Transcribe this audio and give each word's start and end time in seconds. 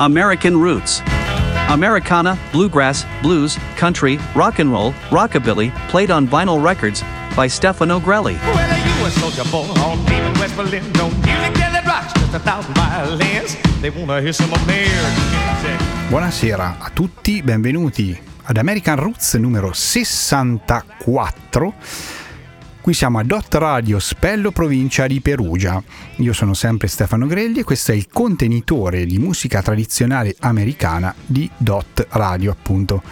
American 0.00 0.56
roots. 0.56 1.00
Americana, 1.68 2.38
bluegrass, 2.52 3.04
blues, 3.20 3.58
country, 3.76 4.18
rock 4.34 4.60
and 4.60 4.70
roll, 4.70 4.92
rockabilly, 5.10 5.74
played 5.88 6.10
on 6.10 6.26
vinyl 6.26 6.62
records 6.62 7.02
by 7.36 7.48
Stefano 7.48 7.98
Grelli. 7.98 8.34
Well, 8.34 9.00
you 9.00 9.06
a 9.06 9.10
soldier 9.10 9.44
boy 9.50 9.66
on 9.82 9.98
deep 10.04 10.22
in 10.22 10.38
West 10.38 10.56
Berlin. 10.56 10.84
Don't 10.92 11.12
music 11.24 11.54
that 11.54 11.84
rocks 11.84 12.12
just 12.12 12.32
a 12.32 12.38
thousand 12.38 12.74
violins. 12.74 13.56
They 13.80 13.90
wanna 13.90 14.20
hear 14.20 14.32
some 14.32 14.52
American 14.52 15.30
music. 15.30 15.80
Buonasera 16.08 16.76
a 16.78 16.90
tutti, 16.90 17.42
benvenuti 17.42 18.18
ad 18.44 18.56
American 18.56 18.96
Roots 18.96 19.34
numero 19.34 19.72
64. 19.72 21.74
Qui 22.88 22.96
siamo 22.96 23.18
a 23.18 23.22
Dot 23.22 23.54
Radio 23.56 23.98
Spello, 23.98 24.50
provincia 24.50 25.06
di 25.06 25.20
Perugia. 25.20 25.82
Io 26.16 26.32
sono 26.32 26.54
sempre 26.54 26.88
Stefano 26.88 27.26
Grelli 27.26 27.58
e 27.58 27.62
questo 27.62 27.92
è 27.92 27.94
il 27.94 28.08
contenitore 28.10 29.04
di 29.04 29.18
musica 29.18 29.60
tradizionale 29.60 30.34
americana 30.40 31.14
di 31.26 31.50
Dot 31.58 32.06
Radio, 32.12 32.50
appunto. 32.50 33.02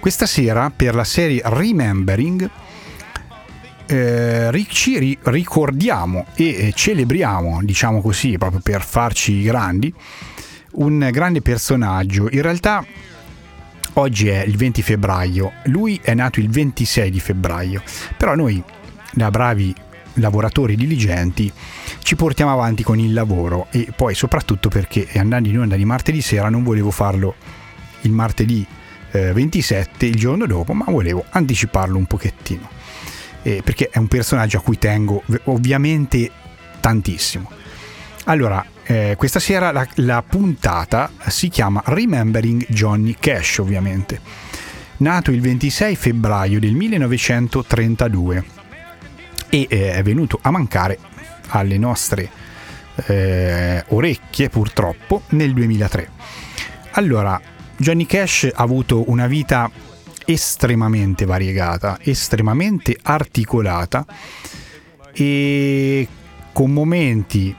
Questa 0.00 0.26
sera 0.26 0.72
per 0.74 0.96
la 0.96 1.04
serie 1.04 1.40
Remembering 1.44 2.50
eh, 3.86 4.66
ci 4.68 4.98
ri- 4.98 5.18
ricordiamo 5.22 6.26
e 6.34 6.72
celebriamo, 6.74 7.60
diciamo 7.62 8.02
così, 8.02 8.36
proprio 8.36 8.58
per 8.60 8.82
farci 8.82 9.42
grandi, 9.42 9.94
un 10.72 11.08
grande 11.12 11.40
personaggio. 11.40 12.28
In 12.32 12.42
realtà 12.42 12.84
oggi 13.92 14.26
è 14.26 14.42
il 14.42 14.56
20 14.56 14.82
febbraio, 14.82 15.52
lui 15.66 16.00
è 16.02 16.14
nato 16.14 16.40
il 16.40 16.48
26 16.50 17.12
di 17.12 17.20
febbraio, 17.20 17.80
però 18.16 18.34
noi 18.34 18.60
da 19.12 19.30
bravi 19.30 19.74
lavoratori 20.14 20.76
diligenti 20.76 21.50
ci 22.02 22.16
portiamo 22.16 22.52
avanti 22.52 22.82
con 22.82 22.98
il 22.98 23.12
lavoro 23.12 23.68
e 23.70 23.88
poi 23.94 24.14
soprattutto 24.14 24.68
perché 24.68 25.08
andando 25.16 25.48
in 25.48 25.58
onda 25.58 25.76
di 25.76 25.84
martedì 25.84 26.20
sera 26.20 26.48
non 26.48 26.62
volevo 26.62 26.90
farlo 26.90 27.34
il 28.02 28.12
martedì 28.12 28.66
eh, 29.10 29.32
27 29.32 30.06
il 30.06 30.16
giorno 30.16 30.46
dopo 30.46 30.72
ma 30.72 30.84
volevo 30.88 31.24
anticiparlo 31.28 31.96
un 31.96 32.06
pochettino. 32.06 32.68
Eh, 33.42 33.62
perché 33.64 33.88
è 33.90 33.98
un 33.98 34.08
personaggio 34.08 34.58
a 34.58 34.60
cui 34.60 34.78
tengo 34.78 35.22
ovviamente 35.44 36.30
tantissimo. 36.80 37.50
Allora 38.24 38.64
eh, 38.84 39.14
questa 39.16 39.38
sera 39.38 39.72
la, 39.72 39.86
la 39.96 40.22
puntata 40.22 41.10
si 41.28 41.48
chiama 41.48 41.82
Remembering 41.86 42.66
Johnny 42.68 43.16
Cash 43.18 43.58
ovviamente. 43.58 44.20
Nato 44.98 45.30
il 45.30 45.40
26 45.40 45.94
febbraio 45.94 46.58
del 46.58 46.74
1932 46.74 48.44
e 49.48 49.66
eh, 49.68 49.92
è 49.92 50.02
venuto 50.02 50.38
a 50.42 50.50
mancare 50.50 50.98
alle 51.48 51.78
nostre 51.78 52.30
eh, 53.06 53.84
orecchie 53.88 54.48
purtroppo 54.48 55.22
nel 55.30 55.52
2003. 55.52 56.10
Allora, 56.92 57.40
Johnny 57.76 58.06
Cash 58.06 58.50
ha 58.52 58.62
avuto 58.62 59.08
una 59.10 59.26
vita 59.26 59.70
estremamente 60.24 61.24
variegata, 61.24 61.98
estremamente 62.02 62.98
articolata 63.00 64.04
e 65.12 66.06
con 66.52 66.72
momenti 66.72 67.54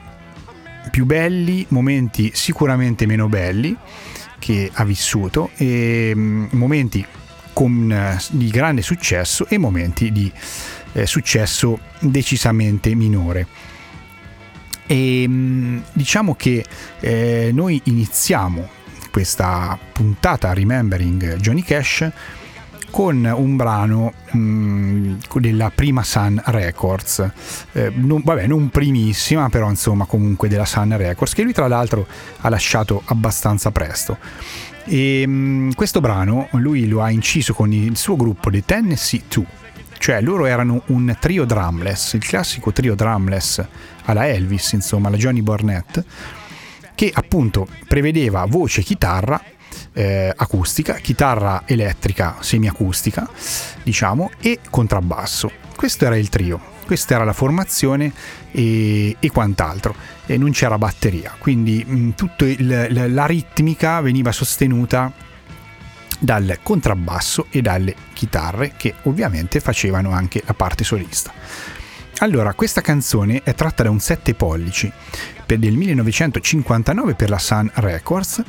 più 0.90 1.04
belli, 1.04 1.64
momenti 1.68 2.30
sicuramente 2.34 3.06
meno 3.06 3.28
belli 3.28 3.76
che 4.38 4.70
ha 4.72 4.84
vissuto 4.84 5.50
e 5.56 6.12
mm, 6.14 6.46
momenti 6.52 7.04
con, 7.52 7.90
eh, 7.92 8.18
di 8.30 8.48
grande 8.48 8.82
successo 8.82 9.46
e 9.48 9.58
momenti 9.58 10.12
di 10.12 10.32
eh, 10.92 11.06
successo 11.06 11.78
decisamente 12.00 12.94
minore. 12.94 13.46
E 14.86 15.24
mm, 15.28 15.78
diciamo 15.92 16.34
che 16.34 16.64
eh, 17.00 17.50
noi 17.52 17.80
iniziamo 17.84 18.68
questa 19.10 19.78
puntata 19.92 20.52
Remembering 20.52 21.36
Johnny 21.36 21.62
Cash 21.62 22.10
con 22.90 23.24
un 23.24 23.56
brano 23.56 24.12
mh, 24.32 24.38
mm, 24.38 25.14
della 25.34 25.70
prima 25.72 26.02
Sun 26.02 26.42
Records, 26.44 27.30
eh, 27.72 27.92
non, 27.94 28.20
vabbè 28.24 28.46
non 28.46 28.68
primissima 28.68 29.48
però 29.48 29.68
insomma 29.68 30.06
comunque 30.06 30.48
della 30.48 30.64
Sun 30.64 30.96
Records 30.96 31.34
che 31.34 31.42
lui 31.42 31.52
tra 31.52 31.68
l'altro 31.68 32.06
ha 32.40 32.48
lasciato 32.48 33.02
abbastanza 33.06 33.70
presto. 33.70 34.18
E 34.84 35.24
mh, 35.24 35.30
mm, 35.30 35.70
questo 35.76 36.00
brano 36.00 36.48
lui 36.52 36.88
lo 36.88 37.00
ha 37.02 37.10
inciso 37.10 37.54
con 37.54 37.72
il 37.72 37.96
suo 37.96 38.16
gruppo 38.16 38.50
The 38.50 38.64
Tennessee 38.64 39.22
2 39.28 39.59
cioè 40.00 40.22
loro 40.22 40.46
erano 40.46 40.80
un 40.86 41.14
trio 41.20 41.44
drumless, 41.44 42.14
il 42.14 42.24
classico 42.24 42.72
trio 42.72 42.94
drumless 42.94 43.62
alla 44.06 44.26
Elvis, 44.26 44.72
insomma, 44.72 45.08
alla 45.08 45.18
Johnny 45.18 45.42
Barnett, 45.42 46.02
che 46.94 47.12
appunto 47.14 47.68
prevedeva 47.86 48.46
voce 48.46 48.80
chitarra 48.80 49.38
eh, 49.92 50.32
acustica, 50.34 50.94
chitarra 50.94 51.64
elettrica 51.66 52.36
semiacustica, 52.40 53.28
diciamo, 53.82 54.30
e 54.40 54.60
contrabbasso. 54.70 55.52
Questo 55.76 56.06
era 56.06 56.16
il 56.16 56.30
trio, 56.30 56.58
questa 56.86 57.16
era 57.16 57.24
la 57.24 57.34
formazione 57.34 58.10
e, 58.52 59.14
e 59.20 59.30
quant'altro. 59.30 59.94
E 60.24 60.38
non 60.38 60.50
c'era 60.52 60.78
batteria, 60.78 61.34
quindi 61.38 62.14
tutta 62.16 62.46
la 62.56 63.26
ritmica 63.26 64.00
veniva 64.00 64.32
sostenuta 64.32 65.12
dal 66.20 66.58
contrabbasso 66.62 67.46
e 67.50 67.62
dalle 67.62 67.96
chitarre 68.12 68.74
che 68.76 68.94
ovviamente 69.04 69.58
facevano 69.58 70.12
anche 70.12 70.42
la 70.46 70.54
parte 70.54 70.84
solista. 70.84 71.32
Allora, 72.18 72.52
questa 72.52 72.82
canzone 72.82 73.40
è 73.42 73.54
tratta 73.54 73.82
da 73.82 73.90
un 73.90 73.98
7 73.98 74.34
pollici 74.34 74.92
del 75.46 75.72
1959 75.72 77.14
per 77.14 77.30
la 77.30 77.38
Sun 77.38 77.70
Records 77.74 78.42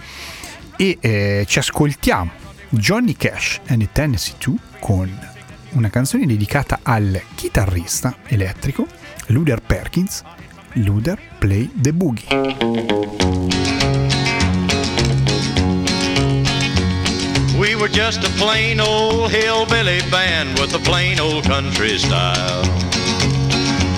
e 0.76 0.98
eh, 1.00 1.46
ci 1.48 1.59
ascoltiamo 1.59 2.32
Johnny 2.70 3.14
Cash 3.14 3.62
and 3.68 3.80
the 3.80 3.90
Tennessee 3.92 4.36
2 4.38 4.56
con 4.80 5.30
una 5.72 5.90
canzone 5.90 6.26
dedicata 6.26 6.80
al 6.84 7.22
chitarrista 7.36 8.18
elettrico 8.28 8.86
Luder 9.28 9.62
Perkins, 9.62 10.24
Luder 10.74 11.20
Play 11.38 11.72
the 11.74 11.94
Boogie. 11.94 14.01
We 17.62 17.76
were 17.76 17.90
just 17.90 18.24
a 18.24 18.30
plain 18.40 18.80
old 18.80 19.30
hillbilly 19.30 20.00
band 20.10 20.58
with 20.58 20.74
a 20.74 20.80
plain 20.80 21.20
old 21.20 21.44
country 21.44 22.00
style. 22.00 22.64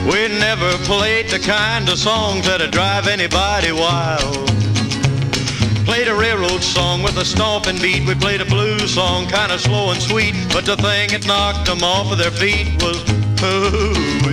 We 0.06 0.28
never 0.28 0.74
played 0.84 1.30
the 1.30 1.40
kind 1.40 1.88
of 1.88 1.98
songs 1.98 2.46
that'd 2.46 2.72
drive 2.72 3.08
anybody 3.08 3.72
wild. 3.72 4.48
Played 5.86 6.10
a 6.10 6.14
railroad 6.14 6.62
song 6.62 7.04
with 7.04 7.16
a 7.16 7.24
stomping 7.24 7.80
beat. 7.82 8.06
We 8.06 8.16
played 8.16 8.42
a 8.42 8.46
blues 8.46 8.96
song, 8.96 9.28
kind 9.28 9.54
of 9.54 9.62
slow 9.62 9.92
and 9.92 10.02
sweet. 10.02 10.36
But 10.52 10.66
the 10.66 10.76
thing 10.76 11.12
that 11.12 11.26
knocked 11.26 11.68
them 11.68 11.84
off 11.84 12.12
of 12.12 12.18
their 12.18 12.32
feet 12.32 12.84
was 12.84 13.02
hooey. 13.40 14.33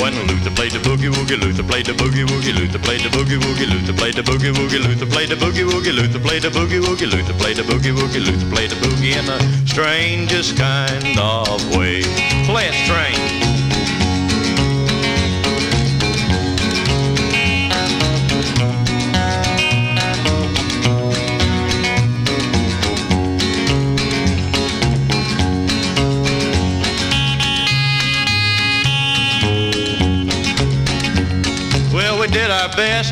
When 0.00 0.14
Luther 0.26 0.50
played 0.56 0.72
the 0.72 0.78
boogie 0.78 1.12
woogie, 1.12 1.38
Luther 1.38 1.62
played 1.62 1.84
the 1.84 1.92
boogie 1.92 2.24
woogie, 2.24 2.56
Luther 2.56 2.78
played 2.78 3.02
the 3.02 3.10
boogie 3.10 3.36
woogie, 3.38 3.68
Luther 3.68 3.92
played 3.92 4.14
the 4.14 4.22
boogie 4.22 4.50
woogie, 4.50 4.82
Luther 4.82 5.04
played 5.04 5.28
the 5.28 5.36
boogie 5.36 5.62
woogie, 5.68 5.94
Luther 5.94 6.18
played 6.18 6.42
the 6.42 6.48
boogie 6.48 6.80
woogie, 6.80 7.10
Luther 7.12 7.34
played 7.34 7.56
the 7.58 7.62
boogie 7.62 7.92
woogie, 7.92 8.24
Luther 8.24 8.48
played 8.48 8.70
the 8.70 8.76
boogie 8.76 9.18
in 9.18 9.26
the 9.26 9.38
strangest 9.66 10.56
kind 10.56 11.18
of 11.18 11.76
way. 11.76 12.00
Play 12.46 12.68
it 12.68 12.74
strange. 12.86 13.49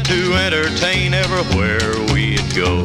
To 0.05 0.35
entertain 0.35 1.15
everywhere 1.15 1.81
we'd 2.13 2.55
go. 2.55 2.85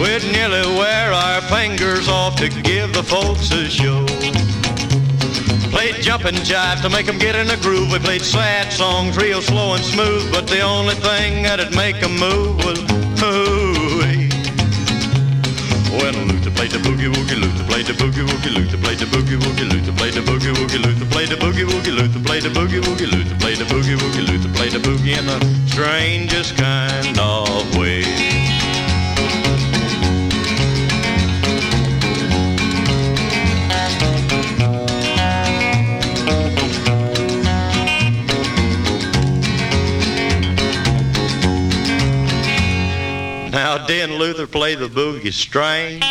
We'd 0.00 0.24
nearly 0.32 0.66
wear 0.76 1.12
our 1.12 1.40
fingers 1.42 2.08
off 2.08 2.36
to 2.36 2.48
give 2.48 2.92
the 2.92 3.02
folks 3.02 3.50
a 3.52 3.68
show. 3.68 4.04
Played 5.70 6.02
jumping 6.02 6.36
jive 6.36 6.82
to 6.82 6.88
make 6.88 7.08
'em 7.08 7.18
get 7.18 7.34
in 7.34 7.46
the 7.46 7.56
groove. 7.56 7.90
We 7.92 7.98
played 7.98 8.22
sad 8.22 8.72
songs 8.72 9.16
real 9.16 9.42
slow 9.42 9.74
and 9.74 9.84
smooth, 9.84 10.32
but 10.32 10.46
the 10.46 10.60
only 10.60 10.94
thing 10.94 11.42
that'd 11.42 11.74
make 11.74 12.02
'em 12.02 12.16
move 12.18 12.64
was 12.64 12.78
hooey. 13.20 13.43
When 16.00 16.26
Luther 16.28 16.50
played 16.50 16.72
the 16.72 16.78
boogie 16.78 17.12
woogie, 17.12 17.40
Luther 17.40 17.64
played 17.70 17.86
the 17.86 17.92
boogie 17.92 18.26
woogie, 18.26 18.52
Luther 18.54 18.76
played 18.78 18.98
the 18.98 19.06
boogie 19.06 19.38
woogie, 19.38 19.70
Luther 19.70 19.92
played 19.92 20.14
the 20.14 20.20
boogie 20.20 20.52
woogie, 20.52 20.82
Luther 20.82 21.06
played 21.10 21.28
the 21.30 21.36
boogie 21.36 21.64
woogie, 21.64 21.94
Luther 21.96 22.20
played 22.24 22.42
the 22.42 22.50
boogie 22.50 22.80
woogie, 22.82 23.10
Luther 23.12 23.36
played 23.38 23.58
the 23.58 23.64
boogie 23.64 23.96
woogie, 23.96 24.26
Luther 24.26 24.52
played 24.54 24.72
the 24.72 24.78
boogie 24.78 25.16
in 25.18 25.26
the 25.26 25.38
strangest 25.70 26.56
kind 26.56 27.18
of 27.18 27.76
way. 27.76 28.33
Didn't 43.86 44.16
Luther 44.16 44.48
play 44.48 44.76
the 44.76 44.88
boogie 44.88 45.30
string? 45.30 46.02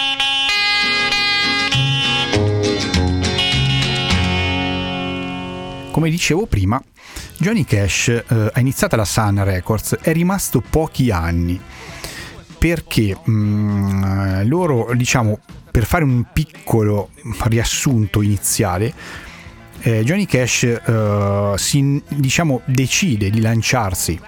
Come 5.92 6.10
dicevo 6.12 6.46
prima, 6.46 6.80
Johnny 7.38 7.64
Cash 7.64 8.10
eh, 8.10 8.24
ha 8.54 8.60
iniziato 8.60 8.96
la 8.96 9.06
Sun 9.06 9.44
Records, 9.44 9.98
è 10.02 10.14
rimasto 10.14 10.62
pochi 10.62 11.10
anni 11.10 11.60
perché 12.60 13.18
mh, 13.24 14.48
loro, 14.48 14.94
diciamo, 14.94 15.40
per 15.72 15.86
fare 15.86 16.04
un 16.04 16.26
piccolo 16.32 17.10
riassunto 17.46 18.22
iniziale, 18.22 18.94
eh, 19.82 20.04
Johnny 20.04 20.26
Cash 20.26 20.64
eh, 20.64 21.54
si, 21.56 22.02
diciamo, 22.08 22.62
decide 22.66 23.32
di 23.32 23.42
lanciarsi 23.42 24.20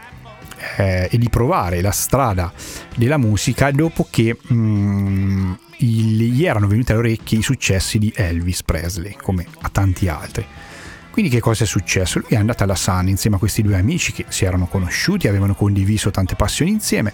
eh, 0.77 1.07
e 1.11 1.17
di 1.17 1.29
provare 1.29 1.81
la 1.81 1.91
strada 1.91 2.51
della 2.95 3.17
musica 3.17 3.71
dopo 3.71 4.07
che 4.09 4.37
mh, 4.41 5.57
gli 5.77 6.45
erano 6.45 6.67
venuti 6.67 6.91
alle 6.91 6.99
orecchie 6.99 7.39
i 7.39 7.43
successi 7.43 7.99
di 7.99 8.11
Elvis 8.15 8.63
Presley, 8.63 9.15
come 9.21 9.45
a 9.61 9.69
tanti 9.69 10.07
altri. 10.07 10.45
Quindi 11.11 11.31
che 11.31 11.39
cosa 11.39 11.63
è 11.63 11.67
successo? 11.67 12.19
Lui 12.19 12.29
è 12.31 12.35
andato 12.35 12.63
alla 12.63 12.75
Sun 12.75 13.07
insieme 13.07 13.37
a 13.37 13.39
questi 13.39 13.61
due 13.61 13.77
amici 13.77 14.11
che 14.11 14.25
si 14.27 14.43
erano 14.43 14.67
conosciuti, 14.67 15.27
avevano 15.27 15.55
condiviso 15.55 16.11
tante 16.11 16.35
passioni 16.35 16.71
insieme, 16.71 17.13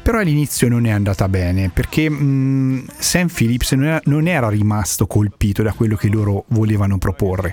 però 0.00 0.18
all'inizio 0.18 0.68
non 0.68 0.86
è 0.86 0.90
andata 0.90 1.28
bene 1.28 1.70
perché 1.70 2.08
mh, 2.08 2.86
Sam 2.98 3.26
Phillips 3.26 3.72
non 3.72 3.84
era, 3.86 4.00
non 4.04 4.28
era 4.28 4.48
rimasto 4.48 5.06
colpito 5.06 5.62
da 5.62 5.72
quello 5.72 5.96
che 5.96 6.08
loro 6.08 6.44
volevano 6.48 6.98
proporre. 6.98 7.52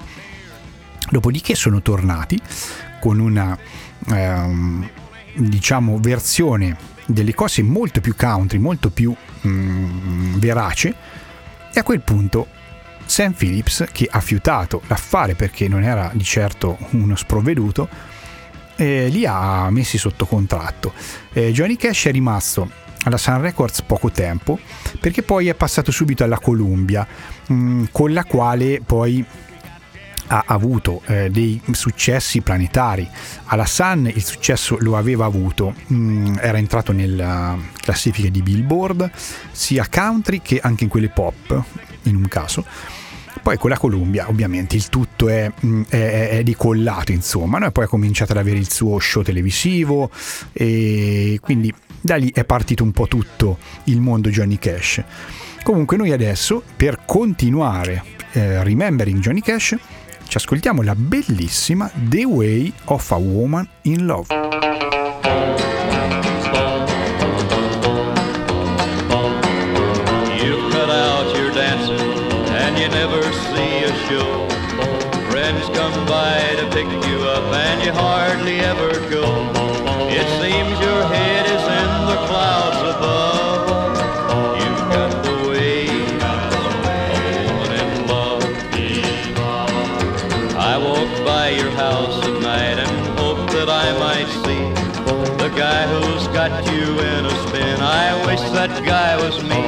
Dopodiché 1.10 1.56
sono 1.56 1.81
tornati 1.81 2.39
con 3.00 3.19
una 3.19 3.57
ehm, 4.09 4.89
diciamo 5.35 5.97
versione 5.99 6.77
delle 7.05 7.33
cose 7.33 7.61
molto 7.63 8.01
più 8.01 8.15
country, 8.15 8.57
molto 8.57 8.89
più 8.89 9.15
mh, 9.41 10.38
verace 10.39 10.94
e 11.73 11.79
a 11.79 11.83
quel 11.83 12.01
punto 12.01 12.47
Sam 13.05 13.31
Phillips, 13.31 13.85
che 13.91 14.07
ha 14.09 14.19
fiutato 14.19 14.81
l'affare 14.88 15.35
perché 15.35 15.67
non 15.67 15.83
era 15.83 16.11
di 16.13 16.23
certo 16.23 16.77
uno 16.91 17.15
sprovveduto, 17.15 17.88
eh, 18.75 19.07
li 19.07 19.25
ha 19.25 19.69
messi 19.69 19.97
sotto 19.97 20.25
contratto. 20.25 20.93
Eh, 21.33 21.51
Johnny 21.51 21.77
Cash 21.77 22.05
è 22.07 22.11
rimasto 22.11 22.69
alla 23.03 23.17
Sun 23.17 23.41
Records 23.41 23.81
poco 23.83 24.11
tempo 24.11 24.59
perché 25.00 25.23
poi 25.23 25.47
è 25.47 25.53
passato 25.53 25.91
subito 25.91 26.23
alla 26.23 26.39
Columbia, 26.39 27.07
mh, 27.47 27.85
con 27.91 28.11
la 28.11 28.25
quale 28.25 28.81
poi 28.85 29.25
ha 30.27 30.44
avuto 30.47 31.01
eh, 31.06 31.29
dei 31.29 31.62
successi 31.71 32.41
planetari. 32.41 33.07
Alla 33.45 33.65
Sun 33.65 34.12
il 34.13 34.24
successo 34.24 34.77
lo 34.79 34.97
aveva 34.97 35.25
avuto, 35.25 35.74
mh, 35.88 36.38
era 36.39 36.57
entrato 36.57 36.91
nella 36.91 37.57
classifica 37.81 38.29
di 38.29 38.41
Billboard, 38.41 39.09
sia 39.51 39.88
country 39.89 40.41
che 40.41 40.59
anche 40.62 40.83
in 40.83 40.89
quelle 40.89 41.09
pop, 41.09 41.63
in 42.03 42.15
un 42.15 42.27
caso. 42.27 42.65
Poi 43.41 43.57
con 43.57 43.69
la 43.69 43.77
Columbia 43.77 44.27
ovviamente 44.27 44.75
il 44.75 44.89
tutto 44.89 45.29
è, 45.29 45.50
è, 45.88 46.29
è 46.29 46.44
decollato 46.44 47.13
insomma, 47.13 47.59
no? 47.59 47.71
poi 47.71 47.85
ha 47.85 47.88
cominciato 47.88 48.33
ad 48.33 48.39
avere 48.39 48.57
il 48.57 48.69
suo 48.69 49.00
show 49.00 49.21
televisivo 49.21 50.09
e 50.51 51.39
quindi 51.41 51.74
da 52.01 52.18
lì 52.18 52.29
è 52.33 52.44
partito 52.44 52.83
un 52.83 52.91
po' 52.91 53.07
tutto 53.07 53.57
il 53.85 54.01
mondo 54.01 54.29
Johnny 54.29 54.57
Cash. 54.57 55.01
Comunque 55.63 55.95
noi 55.95 56.12
adesso 56.12 56.62
per 56.75 57.03
continuare 57.06 58.03
eh, 58.33 58.63
Remembering 58.63 59.19
Johnny 59.19 59.41
Cash 59.41 59.75
ci 60.27 60.38
ascoltiamo 60.38 60.81
la 60.81 60.95
bellissima 60.95 61.89
The 62.09 62.25
Way 62.25 62.74
of 62.85 63.12
a 63.12 63.18
Woman 63.18 63.68
in 63.83 64.06
Love. 64.06 64.46
That 98.67 98.85
guy 98.85 99.15
was 99.17 99.43
me. 99.43 99.66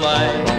Light, 0.00 0.49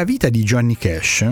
nella 0.00 0.04
vita 0.04 0.30
di 0.30 0.42
Johnny 0.42 0.76
Cash, 0.76 1.30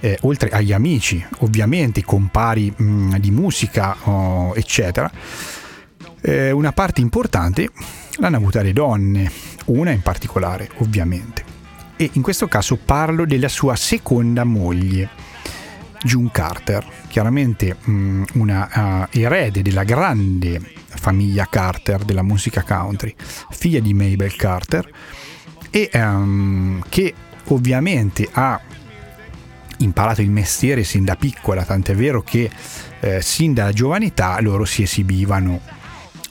eh, 0.00 0.18
oltre 0.22 0.50
agli 0.50 0.72
amici, 0.72 1.24
ovviamente, 1.38 2.04
compari 2.04 2.72
mh, 2.74 3.16
di 3.16 3.30
musica, 3.30 3.96
oh, 4.04 4.54
eccetera, 4.54 5.10
eh, 6.20 6.50
una 6.52 6.72
parte 6.72 7.00
importante 7.00 7.68
l'hanno 8.18 8.36
avuta 8.36 8.62
le 8.62 8.72
donne, 8.72 9.30
una 9.66 9.90
in 9.90 10.02
particolare, 10.02 10.70
ovviamente. 10.78 11.44
E 11.96 12.10
in 12.12 12.22
questo 12.22 12.46
caso 12.46 12.76
parlo 12.76 13.26
della 13.26 13.48
sua 13.48 13.74
seconda 13.74 14.44
moglie, 14.44 15.08
June 16.02 16.30
Carter, 16.30 16.86
chiaramente 17.08 17.76
mh, 17.80 18.22
una 18.34 19.08
uh, 19.10 19.18
erede 19.18 19.62
della 19.62 19.82
grande 19.82 20.60
famiglia 20.86 21.48
Carter 21.50 22.04
della 22.04 22.22
musica 22.22 22.62
country, 22.62 23.14
figlia 23.50 23.80
di 23.80 23.94
Mabel 23.94 24.36
Carter, 24.36 24.88
e 25.70 25.90
um, 25.94 26.82
che 26.88 27.12
ovviamente 27.48 28.28
ha 28.30 28.60
imparato 29.78 30.22
il 30.22 30.30
mestiere 30.30 30.84
sin 30.84 31.04
da 31.04 31.16
piccola, 31.16 31.64
tant'è 31.64 31.94
vero 31.94 32.22
che 32.22 32.50
eh, 33.00 33.20
sin 33.20 33.52
dalla 33.52 33.72
giovane 33.72 34.06
età 34.06 34.40
loro 34.40 34.64
si 34.64 34.82
esibivano 34.82 35.60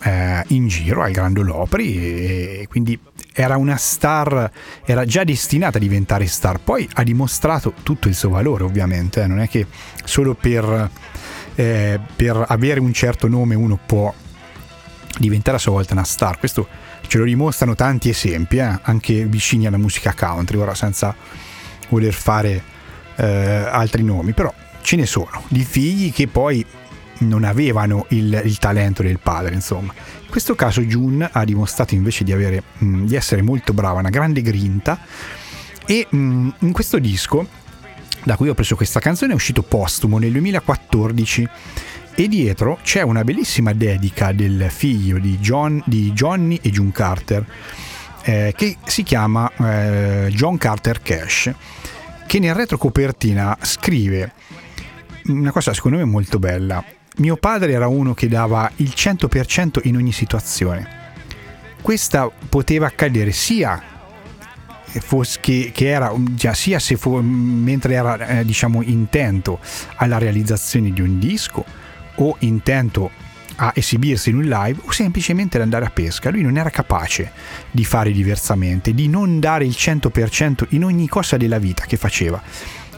eh, 0.03 0.43
in 0.47 0.67
giro 0.67 1.03
al 1.03 1.11
Grand 1.11 1.37
Ole 1.37 1.51
Opry 1.51 1.95
e, 1.95 2.59
e 2.61 2.67
quindi 2.67 2.99
era 3.33 3.57
una 3.57 3.75
star, 3.75 4.49
era 4.85 5.05
già 5.05 5.23
destinata 5.23 5.77
a 5.77 5.81
diventare 5.81 6.25
star, 6.25 6.59
poi 6.59 6.87
ha 6.93 7.03
dimostrato 7.03 7.73
tutto 7.83 8.07
il 8.07 8.15
suo 8.15 8.29
valore 8.29 8.63
ovviamente, 8.63 9.21
eh, 9.21 9.27
non 9.27 9.39
è 9.39 9.49
che 9.49 9.67
solo 10.03 10.33
per, 10.33 10.89
eh, 11.55 11.99
per 12.15 12.45
avere 12.47 12.79
un 12.79 12.93
certo 12.93 13.27
nome 13.27 13.55
uno 13.55 13.77
può 13.85 14.13
diventerà 15.17 15.57
a 15.57 15.59
sua 15.59 15.71
volta 15.73 15.93
una 15.93 16.03
star. 16.03 16.39
Questo 16.39 16.67
ce 17.07 17.17
lo 17.17 17.25
dimostrano 17.25 17.75
tanti 17.75 18.09
esempi, 18.09 18.57
eh? 18.57 18.79
anche 18.81 19.25
vicini 19.25 19.67
alla 19.67 19.77
musica 19.77 20.13
country, 20.13 20.57
ora 20.57 20.75
senza 20.75 21.15
voler 21.89 22.13
fare 22.13 22.61
eh, 23.15 23.25
altri 23.25 24.03
nomi, 24.03 24.33
però 24.33 24.53
ce 24.81 24.95
ne 24.95 25.05
sono 25.05 25.43
di 25.47 25.63
figli 25.63 26.11
che 26.11 26.27
poi 26.27 26.65
non 27.19 27.43
avevano 27.43 28.05
il, 28.09 28.41
il, 28.43 28.57
talento 28.57 29.01
del 29.01 29.19
padre, 29.19 29.53
insomma. 29.53 29.93
In 30.23 30.29
questo 30.29 30.55
caso 30.55 30.81
June 30.81 31.27
ha 31.31 31.43
dimostrato 31.45 31.95
invece 31.95 32.23
di, 32.23 32.33
avere, 32.33 32.61
mh, 32.77 33.05
di 33.05 33.15
essere 33.15 33.41
molto 33.41 33.73
brava, 33.73 33.99
una 33.99 34.09
grande 34.09 34.41
grinta 34.41 34.99
e 35.85 36.07
mh, 36.09 36.49
in 36.59 36.71
questo 36.71 36.99
disco, 36.99 37.47
da 38.23 38.35
cui 38.35 38.49
ho 38.49 38.53
preso 38.53 38.75
questa 38.75 38.99
canzone, 38.99 39.31
è 39.31 39.35
uscito 39.35 39.61
postumo 39.61 40.17
nel 40.17 40.31
2014 40.31 41.47
e 42.15 42.27
dietro 42.27 42.79
c'è 42.81 43.01
una 43.01 43.23
bellissima 43.23 43.73
dedica 43.73 44.31
del 44.31 44.67
figlio 44.69 45.19
di, 45.19 45.37
John, 45.39 45.81
di 45.85 46.11
Johnny 46.13 46.59
e 46.61 46.69
June 46.71 46.91
Carter 46.91 47.45
eh, 48.23 48.53
che 48.55 48.77
si 48.85 49.03
chiama 49.03 49.51
eh, 49.57 50.29
John 50.31 50.57
Carter 50.57 51.01
Cash 51.01 51.53
che 52.25 52.39
nel 52.39 52.55
retrocopertina 52.55 53.57
scrive 53.61 54.31
una 55.25 55.51
cosa 55.51 55.73
secondo 55.73 55.97
me 55.97 56.05
molto 56.05 56.39
bella 56.39 56.83
mio 57.17 57.37
padre 57.37 57.71
era 57.71 57.87
uno 57.87 58.13
che 58.13 58.27
dava 58.27 58.69
il 58.77 58.91
100% 58.93 59.79
in 59.83 59.95
ogni 59.95 60.11
situazione. 60.11 61.03
Questa 61.81 62.29
poteva 62.49 62.87
accadere 62.87 63.31
sia 63.31 63.81
che, 65.39 65.71
che 65.73 65.87
era 65.87 66.13
sia 66.53 66.79
se 66.79 66.97
fu, 66.97 67.19
mentre 67.21 67.93
era 67.93 68.27
eh, 68.27 68.45
diciamo 68.45 68.81
intento 68.81 69.59
alla 69.95 70.17
realizzazione 70.17 70.91
di 70.91 71.01
un 71.01 71.19
disco 71.19 71.63
o 72.15 72.35
intento 72.39 73.11
a 73.57 73.71
esibirsi 73.73 74.31
in 74.31 74.37
un 74.37 74.43
live 74.43 74.81
o 74.83 74.91
semplicemente 74.91 75.57
ad 75.57 75.63
andare 75.63 75.85
a 75.85 75.89
pesca. 75.89 76.29
Lui 76.29 76.41
non 76.41 76.57
era 76.57 76.69
capace 76.69 77.31
di 77.71 77.85
fare 77.85 78.11
diversamente, 78.11 78.93
di 78.93 79.07
non 79.07 79.39
dare 79.39 79.65
il 79.65 79.75
100% 79.77 80.65
in 80.69 80.83
ogni 80.83 81.07
cosa 81.07 81.37
della 81.37 81.59
vita 81.59 81.85
che 81.85 81.97
faceva 81.97 82.41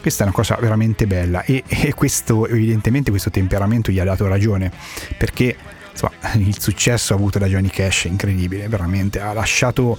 questa 0.00 0.22
è 0.22 0.26
una 0.26 0.34
cosa 0.34 0.56
veramente 0.60 1.06
bella 1.06 1.42
e, 1.42 1.64
e 1.68 1.92
questo 1.94 2.46
evidentemente 2.46 3.10
questo 3.10 3.30
temperamento 3.30 3.90
gli 3.90 3.98
ha 3.98 4.04
dato 4.04 4.26
ragione 4.26 4.70
perché 5.16 5.56
insomma, 5.90 6.12
il 6.38 6.60
successo 6.60 7.14
avuto 7.14 7.38
da 7.38 7.46
Johnny 7.46 7.68
Cash 7.68 8.04
è 8.04 8.08
incredibile, 8.08 8.68
veramente 8.68 9.20
ha 9.20 9.32
lasciato 9.32 9.98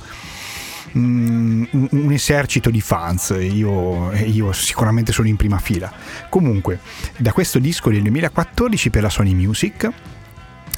un, 0.94 1.68
un, 1.72 2.12
esercito 2.12 2.70
di 2.70 2.82
fans, 2.82 3.36
io, 3.40 4.12
io, 4.14 4.52
sicuramente 4.52 5.12
sono 5.12 5.28
in 5.28 5.36
prima 5.36 5.58
fila. 5.60 5.92
Comunque, 6.30 6.80
da 7.18 7.32
questo 7.32 7.60
disco 7.60 7.90
del 7.90 8.02
2014 8.02 8.90
per 8.90 9.04
la 9.04 9.10
Sony 9.10 9.34
Music, 9.34 9.90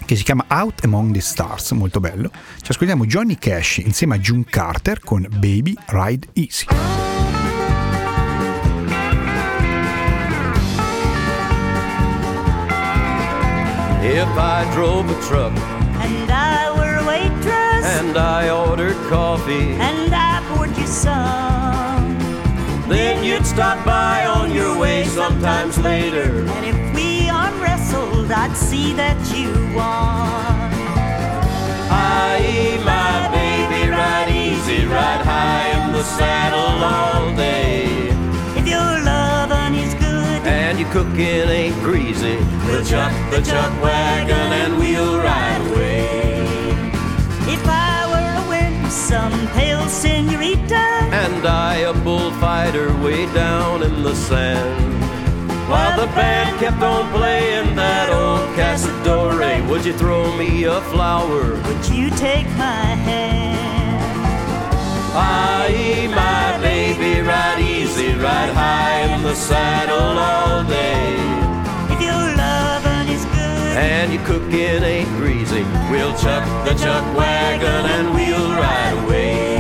che 0.06 0.16
si 0.16 0.24
chiama 0.24 0.46
Out 0.50 0.84
Among 0.84 1.14
the 1.14 1.22
Stars, 1.22 1.72
molto 1.72 2.00
bello, 2.00 2.32
ci 2.62 2.72
ascoltiamo 2.72 3.06
Johnny 3.06 3.38
Cash 3.38 3.78
insieme 3.78 4.16
a 4.16 4.20
June 4.20 4.44
Carter 4.50 5.00
con 5.00 5.26
Baby 5.30 5.74
Ride 5.88 6.28
Easy. 6.34 6.66
If 14.04 14.28
I 14.36 14.68
drove 14.74 15.10
a 15.10 15.20
truck 15.28 15.81
and 18.02 18.18
I 18.18 18.50
ordered 18.50 18.98
coffee 19.10 19.74
and 19.90 20.12
I 20.12 20.42
poured 20.50 20.76
you 20.76 20.88
some, 20.88 22.18
then 22.90 23.24
you'd 23.24 23.46
stop 23.46 23.86
by 23.86 24.26
on 24.26 24.52
your 24.52 24.76
way 24.80 25.06
sometimes 25.06 25.78
later. 25.78 26.30
And 26.56 26.66
if 26.66 26.96
we 26.96 27.30
arm 27.30 27.62
wrestled, 27.62 28.32
I'd 28.32 28.58
see 28.58 28.94
that 28.94 29.20
you 29.36 29.50
won. 29.78 30.72
I, 31.94 32.82
my 32.92 33.18
baby, 33.38 33.92
ride 33.92 34.30
easy, 34.30 34.86
ride 34.88 35.24
high 35.24 35.68
in 35.78 35.94
the 35.94 36.04
saddle 36.04 36.84
all 36.94 37.36
day 37.36 37.86
If 38.60 38.68
your 38.68 38.92
lovin' 39.12 39.76
is 39.76 39.94
good 39.94 40.42
and 40.48 40.80
your 40.80 40.90
cooking 40.90 41.50
ain't 41.60 41.76
greasy, 41.84 42.38
we'll 42.66 42.84
chuck 42.84 43.14
the 43.30 43.42
chuck 43.42 43.72
wagon 43.84 44.48
and 44.62 44.80
we'll 44.80 45.18
ride 45.20 45.62
away. 45.70 46.11
Winsome 49.12 49.48
pale 49.50 49.88
senorita, 49.88 50.76
and 50.76 51.46
I 51.46 51.78
a 51.78 51.94
bullfighter 51.94 52.94
way 53.04 53.26
down 53.34 53.84
in 53.84 54.04
the 54.04 54.16
sand. 54.16 55.02
While 55.70 56.00
the 56.00 56.08
band 56.14 56.60
kept 56.60 56.82
on 56.82 57.12
playing 57.12 57.76
that 57.76 58.10
old 58.10 58.48
Casadore, 58.56 59.68
would 59.70 59.86
you 59.86 59.94
throw 59.94 60.36
me 60.38 60.66
a 60.66 60.82
flower? 60.82 61.56
Would 61.56 61.86
you 61.90 62.10
take 62.12 62.48
my 62.58 62.86
hand? 63.08 64.00
I, 65.14 66.08
my 66.16 66.62
baby, 66.62 67.22
ride 67.22 67.60
easy, 67.60 68.14
ride 68.14 68.54
high 68.54 69.14
in 69.14 69.24
the 69.24 69.36
saddle 69.36 70.18
all 70.20 70.64
day. 70.64 71.41
And 73.78 74.14
your 74.14 74.24
cooking 74.26 74.84
ain't 74.84 75.08
greasy, 75.18 75.64
we'll 75.90 76.18
chuck 76.18 76.44
the 76.66 76.74
chuck 76.76 77.16
wagon 77.16 77.86
and 77.86 78.14
we'll 78.14 78.52
ride 78.52 79.06
away. 79.06 79.52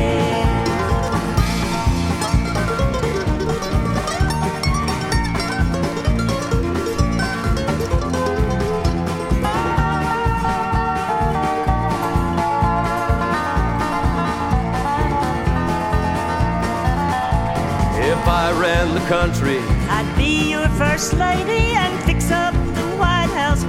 If 18.04 18.28
I 18.28 18.52
ran 18.60 18.94
the 18.94 19.00
country. 19.08 19.60
I'd 19.90 20.14
be 20.18 20.52
your 20.52 20.68
first 20.70 21.14
lady 21.14 21.76
and 21.76 22.04
fix 22.04 22.30
up 22.30 22.41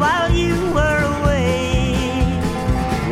while 0.02 0.32
you 0.32 0.56
were 0.76 1.02
away. 1.16 1.94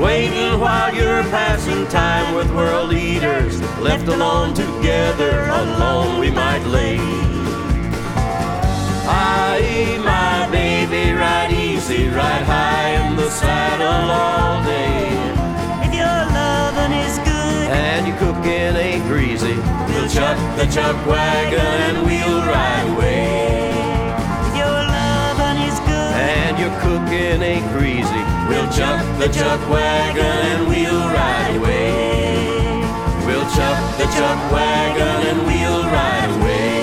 Waiting 0.07 0.59
while 0.59 0.93
you're 0.93 1.23
passing 1.31 1.87
time 1.87 2.35
with 2.35 2.51
world 2.53 2.93
eaters, 2.93 3.61
left 3.79 4.09
alone 4.09 4.55
together, 4.55 5.35
alone 5.63 6.19
we 6.19 6.31
might 6.31 6.65
lay. 6.77 6.99
I, 9.07 10.01
my 10.13 10.51
baby, 10.51 11.13
ride 11.13 11.53
easy, 11.53 12.09
ride 12.09 12.47
high 12.55 12.91
in 13.01 13.17
the 13.17 13.31
saddle 13.31 14.11
all 14.25 14.65
day. 14.65 15.11
If 15.87 15.93
your 16.03 16.21
loving 16.39 16.93
is 17.07 17.17
good 17.31 17.67
and 17.87 18.07
your 18.09 18.17
cooking 18.19 18.75
ain't 18.87 19.05
greasy 19.07 19.57
we'll 19.91 20.09
chuck 20.09 20.39
the 20.59 20.67
chuck 20.67 20.97
wagon 21.07 21.77
and 21.87 21.99
we'll 22.07 22.41
ride 22.55 22.89
away. 22.95 23.70
The 29.21 29.29
chuck 29.29 29.61
wagon 29.69 30.25
and 30.25 30.67
we'll 30.67 31.09
ride 31.13 31.57
away. 31.57 32.41
We'll 33.27 33.45
chuck 33.55 33.99
the 33.99 34.07
chuck 34.17 34.51
wagon 34.51 35.27
and 35.29 35.47
we'll 35.47 35.85
ride 35.85 36.31
away. 36.41 36.79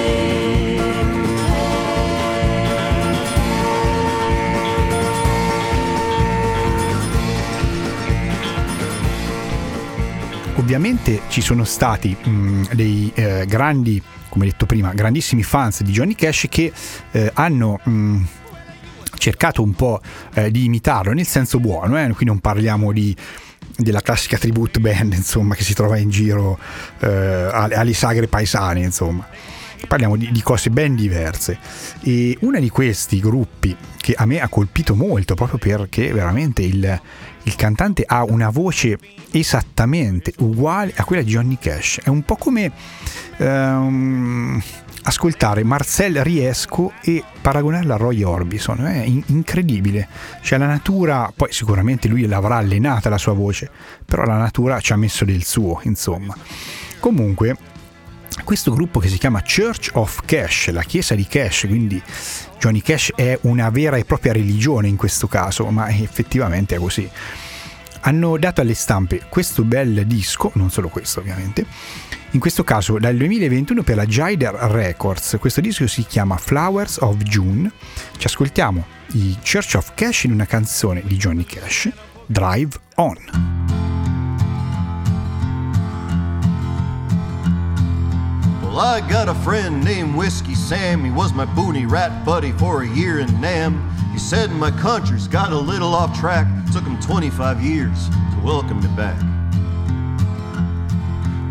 ovviamente 10.57 11.21
ci 11.29 11.41
sono 11.41 11.63
stati 11.63 12.15
mh, 12.21 12.29
mm, 12.29 12.63
dei 12.73 13.11
eh, 13.15 13.45
grandi, 13.47 14.01
come 14.27 14.45
detto 14.45 14.65
prima, 14.65 14.93
grandissimi 14.93 15.41
fans 15.41 15.81
di 15.81 15.91
Johnny 15.91 16.13
Cash 16.13 16.45
che 16.49 16.71
eh, 17.11 17.31
hanno... 17.33 17.79
Mh, 17.83 17.91
mm, 17.91 18.23
cercato 19.27 19.61
un 19.61 19.73
po' 19.73 19.99
eh, 20.35 20.49
di 20.51 20.63
imitarlo 20.63 21.11
nel 21.11 21.27
senso 21.27 21.59
buono, 21.59 22.01
eh? 22.01 22.09
qui 22.13 22.25
non 22.25 22.39
parliamo 22.39 22.93
di, 22.93 23.13
della 23.75 23.99
classica 23.99 24.37
tribute 24.37 24.79
band 24.79 25.11
insomma 25.13 25.53
che 25.53 25.63
si 25.63 25.73
trova 25.73 25.97
in 25.97 26.09
giro 26.09 26.57
eh, 26.99 27.07
alle 27.51 27.93
sagre 27.93 28.27
paesane 28.27 28.79
insomma 28.79 29.27
parliamo 29.85 30.15
di, 30.15 30.31
di, 30.31 30.41
cose 30.41 30.69
ben 30.69 30.95
diverse 30.95 31.59
e 32.01 32.37
uno 32.39 32.57
di 32.57 32.69
questi 32.69 33.19
gruppi 33.19 33.75
che 33.97 34.13
a 34.15 34.25
me 34.25 34.39
ha 34.39 34.47
colpito 34.47 34.95
molto 34.95 35.35
proprio 35.35 35.57
perché 35.59 36.13
veramente 36.13 36.61
il, 36.61 37.01
il 37.43 37.55
cantante 37.55 38.03
ha 38.07 38.23
una 38.23 38.49
voce 38.49 38.97
esattamente 39.31 40.33
uguale 40.37 40.93
a 40.95 41.03
quella 41.03 41.21
di 41.21 41.31
Johnny 41.31 41.57
Cash. 41.59 41.99
È 42.01 42.07
un 42.07 42.23
po' 42.23 42.37
come 42.37 42.71
um, 43.37 44.61
ascoltare 45.03 45.63
Marcel 45.63 46.23
Riesco 46.23 46.93
e 47.01 47.23
paragonarla 47.41 47.95
a 47.95 47.97
Roy 47.97 48.23
Orbison. 48.23 48.85
È 48.85 49.03
in- 49.03 49.23
incredibile. 49.27 50.07
Cioè 50.41 50.57
la 50.57 50.67
natura, 50.67 51.31
poi 51.35 51.51
sicuramente 51.51 52.07
lui 52.07 52.25
l'avrà 52.25 52.57
allenata 52.57 53.09
la 53.09 53.17
sua 53.17 53.33
voce, 53.33 53.69
però 54.05 54.23
la 54.25 54.37
natura 54.37 54.79
ci 54.79 54.93
ha 54.93 54.97
messo 54.97 55.25
del 55.25 55.43
suo, 55.43 55.79
insomma. 55.83 56.35
Comunque, 56.99 57.55
questo 58.43 58.73
gruppo 58.73 58.99
che 58.99 59.07
si 59.07 59.17
chiama 59.17 59.41
Church 59.41 59.91
of 59.93 60.21
Cash, 60.25 60.69
la 60.71 60.83
chiesa 60.83 61.15
di 61.15 61.25
Cash, 61.25 61.65
quindi 61.67 62.01
Johnny 62.59 62.81
Cash 62.81 63.11
è 63.15 63.37
una 63.41 63.69
vera 63.69 63.97
e 63.97 64.05
propria 64.05 64.33
religione 64.33 64.87
in 64.87 64.95
questo 64.95 65.27
caso, 65.27 65.65
ma 65.67 65.89
effettivamente 65.89 66.75
è 66.75 66.79
così 66.79 67.09
hanno 68.01 68.37
dato 68.37 68.61
alle 68.61 68.73
stampe 68.73 69.23
questo 69.27 69.63
bel 69.63 70.05
disco, 70.05 70.51
non 70.55 70.71
solo 70.71 70.87
questo 70.87 71.19
ovviamente, 71.19 71.65
in 72.31 72.39
questo 72.39 72.63
caso 72.63 72.99
dal 72.99 73.15
2021 73.15 73.83
per 73.83 73.95
la 73.95 74.05
Jider 74.05 74.53
Records. 74.53 75.37
Questo 75.39 75.61
disco 75.61 75.87
si 75.87 76.03
chiama 76.03 76.37
Flowers 76.37 76.97
of 76.97 77.17
June. 77.17 77.71
Ci 78.17 78.27
ascoltiamo 78.27 78.85
i 79.13 79.37
Church 79.43 79.75
of 79.75 79.93
Cash 79.93 80.25
in 80.25 80.31
una 80.31 80.45
canzone 80.45 81.01
di 81.05 81.15
Johnny 81.15 81.45
Cash, 81.45 81.89
Drive 82.25 82.77
On. 82.95 83.15
Well, 88.61 88.79
I 88.79 89.01
got 89.01 89.27
a 89.27 89.33
friend 89.33 89.83
named 89.83 90.13
Whiskey 90.13 90.53
Sam. 90.53 91.03
He 91.03 91.09
was 91.09 91.31
my 91.31 91.45
boonie 91.45 91.85
rat 91.85 92.23
buddy 92.23 92.51
for 92.57 92.83
a 92.83 92.87
year 92.87 93.19
in 93.19 93.39
Nam. 93.39 93.81
He 94.11 94.19
said 94.19 94.51
my 94.51 94.71
country's 94.71 95.27
got 95.27 95.51
a 95.51 95.57
little 95.57 95.95
off 95.95 96.19
track. 96.19 96.47
Took 96.73 96.83
him 96.83 96.99
25 96.99 97.61
years 97.61 98.09
to 98.09 98.41
welcome 98.43 98.79
me 98.79 98.87
back. 98.95 99.36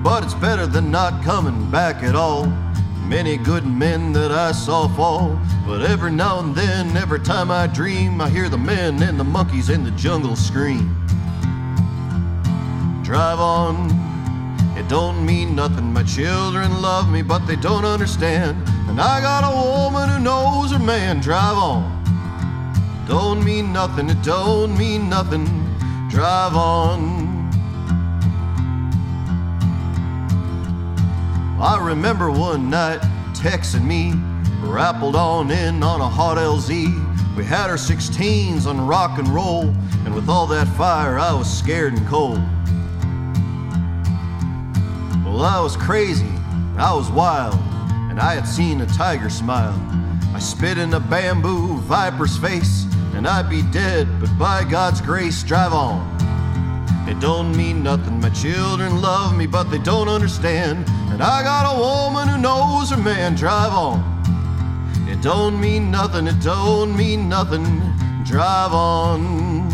But 0.06 0.22
it's 0.22 0.34
better 0.34 0.68
than 0.68 0.92
not 0.92 1.24
coming 1.24 1.68
back 1.68 2.04
at 2.04 2.14
all. 2.14 2.46
Many 3.08 3.36
good 3.36 3.66
men 3.66 4.12
that 4.12 4.30
I 4.30 4.52
saw 4.52 4.86
fall. 4.86 5.36
But 5.66 5.82
every 5.82 6.12
now 6.12 6.38
and 6.38 6.54
then, 6.54 6.96
every 6.96 7.18
time 7.18 7.50
I 7.50 7.66
dream, 7.66 8.20
I 8.20 8.30
hear 8.30 8.48
the 8.48 8.56
men 8.56 9.02
and 9.02 9.18
the 9.18 9.24
monkeys 9.24 9.68
in 9.68 9.82
the 9.82 9.90
jungle 9.90 10.36
scream. 10.36 10.94
Drive 13.02 13.40
on, 13.40 13.90
it 14.78 14.88
don't 14.88 15.26
mean 15.26 15.56
nothing. 15.56 15.92
My 15.92 16.04
children 16.04 16.80
love 16.80 17.10
me, 17.10 17.22
but 17.22 17.44
they 17.48 17.56
don't 17.56 17.84
understand. 17.84 18.56
And 18.88 19.00
I 19.00 19.20
got 19.20 19.42
a 19.42 19.56
woman 19.56 20.08
who 20.08 20.20
knows 20.20 20.70
her 20.70 20.78
man. 20.78 21.18
Drive 21.18 21.56
on. 21.56 23.04
Don't 23.08 23.44
mean 23.44 23.72
nothing. 23.72 24.08
It 24.08 24.22
don't 24.22 24.78
mean 24.78 25.08
nothing. 25.08 25.46
Drive 26.08 26.54
on. 26.54 27.25
I 31.58 31.78
remember 31.82 32.30
one 32.30 32.68
night 32.68 33.00
texting 33.32 33.86
me, 33.86 34.12
rappled 34.60 35.16
on 35.16 35.50
in 35.50 35.82
on 35.82 36.02
a 36.02 36.08
hot 36.08 36.36
LZ. 36.36 37.34
We 37.34 37.44
had 37.44 37.70
our 37.70 37.76
16s 37.76 38.66
on 38.66 38.86
rock 38.86 39.18
and 39.18 39.26
roll, 39.28 39.74
and 40.04 40.14
with 40.14 40.28
all 40.28 40.46
that 40.48 40.68
fire, 40.76 41.18
I 41.18 41.32
was 41.32 41.50
scared 41.50 41.94
and 41.94 42.06
cold. 42.06 42.42
Well, 45.24 45.40
I 45.40 45.58
was 45.60 45.78
crazy, 45.78 46.30
I 46.76 46.92
was 46.94 47.10
wild, 47.10 47.58
and 48.10 48.20
I 48.20 48.34
had 48.34 48.46
seen 48.46 48.82
a 48.82 48.86
tiger 48.86 49.30
smile. 49.30 49.80
I 50.34 50.38
spit 50.38 50.76
in 50.76 50.92
a 50.92 51.00
bamboo 51.00 51.78
viper's 51.78 52.36
face, 52.36 52.84
and 53.14 53.26
I'd 53.26 53.48
be 53.48 53.62
dead, 53.62 54.06
but 54.20 54.38
by 54.38 54.62
God's 54.62 55.00
grace, 55.00 55.42
drive 55.42 55.72
on. 55.72 56.16
It 57.08 57.18
don't 57.18 57.56
mean 57.56 57.82
nothing, 57.82 58.20
my 58.20 58.28
children 58.30 59.00
love 59.00 59.34
me, 59.34 59.46
but 59.46 59.70
they 59.70 59.78
don't 59.78 60.08
understand. 60.08 60.86
And 61.16 61.22
I 61.22 61.42
got 61.42 61.74
a 61.74 61.78
woman 61.80 62.28
who 62.28 62.36
knows 62.36 62.90
her 62.90 62.96
man, 62.98 63.36
drive 63.36 63.72
on. 63.72 64.00
It 65.08 65.22
don't 65.22 65.58
mean 65.58 65.90
nothing, 65.90 66.26
it 66.26 66.38
don't 66.42 66.94
mean 66.94 67.26
nothing, 67.26 67.64
drive 68.22 68.74
on. 68.74 69.66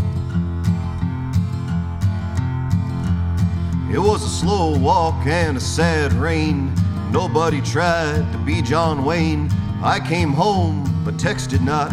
It 3.92 3.98
was 3.98 4.22
a 4.22 4.28
slow 4.28 4.78
walk 4.78 5.26
and 5.26 5.56
a 5.56 5.60
sad 5.60 6.12
rain. 6.12 6.72
Nobody 7.10 7.60
tried 7.60 8.30
to 8.30 8.38
be 8.38 8.62
John 8.62 9.04
Wayne. 9.04 9.50
I 9.82 9.98
came 9.98 10.32
home, 10.32 10.84
but 11.04 11.16
texted 11.16 11.60
not, 11.60 11.92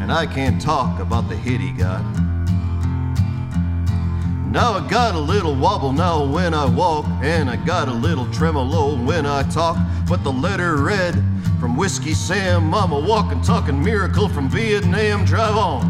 and 0.00 0.10
I 0.10 0.26
can't 0.26 0.60
talk 0.60 0.98
about 0.98 1.28
the 1.28 1.36
hit 1.36 1.60
he 1.60 1.70
got. 1.70 2.27
Now 4.58 4.72
I 4.72 4.88
got 4.88 5.14
a 5.14 5.20
little 5.20 5.54
wobble 5.54 5.92
now 5.92 6.24
when 6.24 6.52
I 6.52 6.64
walk, 6.64 7.06
and 7.22 7.48
I 7.48 7.54
got 7.54 7.86
a 7.86 7.92
little 7.92 8.28
tremolo 8.32 8.96
when 9.04 9.24
I 9.24 9.44
talk. 9.44 9.76
But 10.08 10.24
the 10.24 10.32
letter 10.32 10.78
read 10.78 11.14
from 11.60 11.76
Whiskey 11.76 12.12
Sam, 12.12 12.74
I'm 12.74 12.90
a 12.90 12.98
walking, 12.98 13.40
talking 13.40 13.80
miracle 13.80 14.28
from 14.28 14.48
Vietnam. 14.48 15.24
Drive 15.24 15.56
on. 15.56 15.84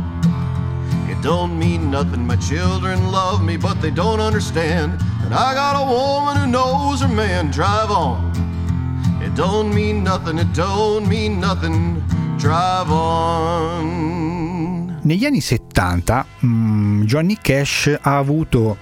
It 1.09 1.19
don't 1.23 1.59
mean 1.59 1.91
nothing. 1.91 2.27
My 2.27 2.37
children 2.37 3.11
love 3.11 3.43
me, 3.43 3.57
but 3.57 3.81
they 3.81 3.91
don't 3.91 4.21
understand. 4.21 5.01
And 5.23 5.33
I 5.33 5.55
got 5.55 5.83
a 5.83 5.87
woman 5.91 6.37
who 6.37 6.47
knows 6.47 7.01
her 7.01 7.09
man. 7.09 7.51
Drive 7.51 7.91
on. 7.91 8.21
It 9.23 9.35
don't 9.35 9.75
mean 9.75 10.05
nothing. 10.05 10.39
It 10.39 10.53
don't 10.53 11.09
mean 11.09 11.41
nothing. 11.41 12.07
Drive 12.37 12.91
on. 12.91 14.18
Negli 15.09 15.25
anni 15.25 15.41
70 15.41 16.27
mm, 16.45 17.03
Johnny 17.05 17.39
Cash 17.41 17.97
ha 17.99 18.19
avuto, 18.19 18.77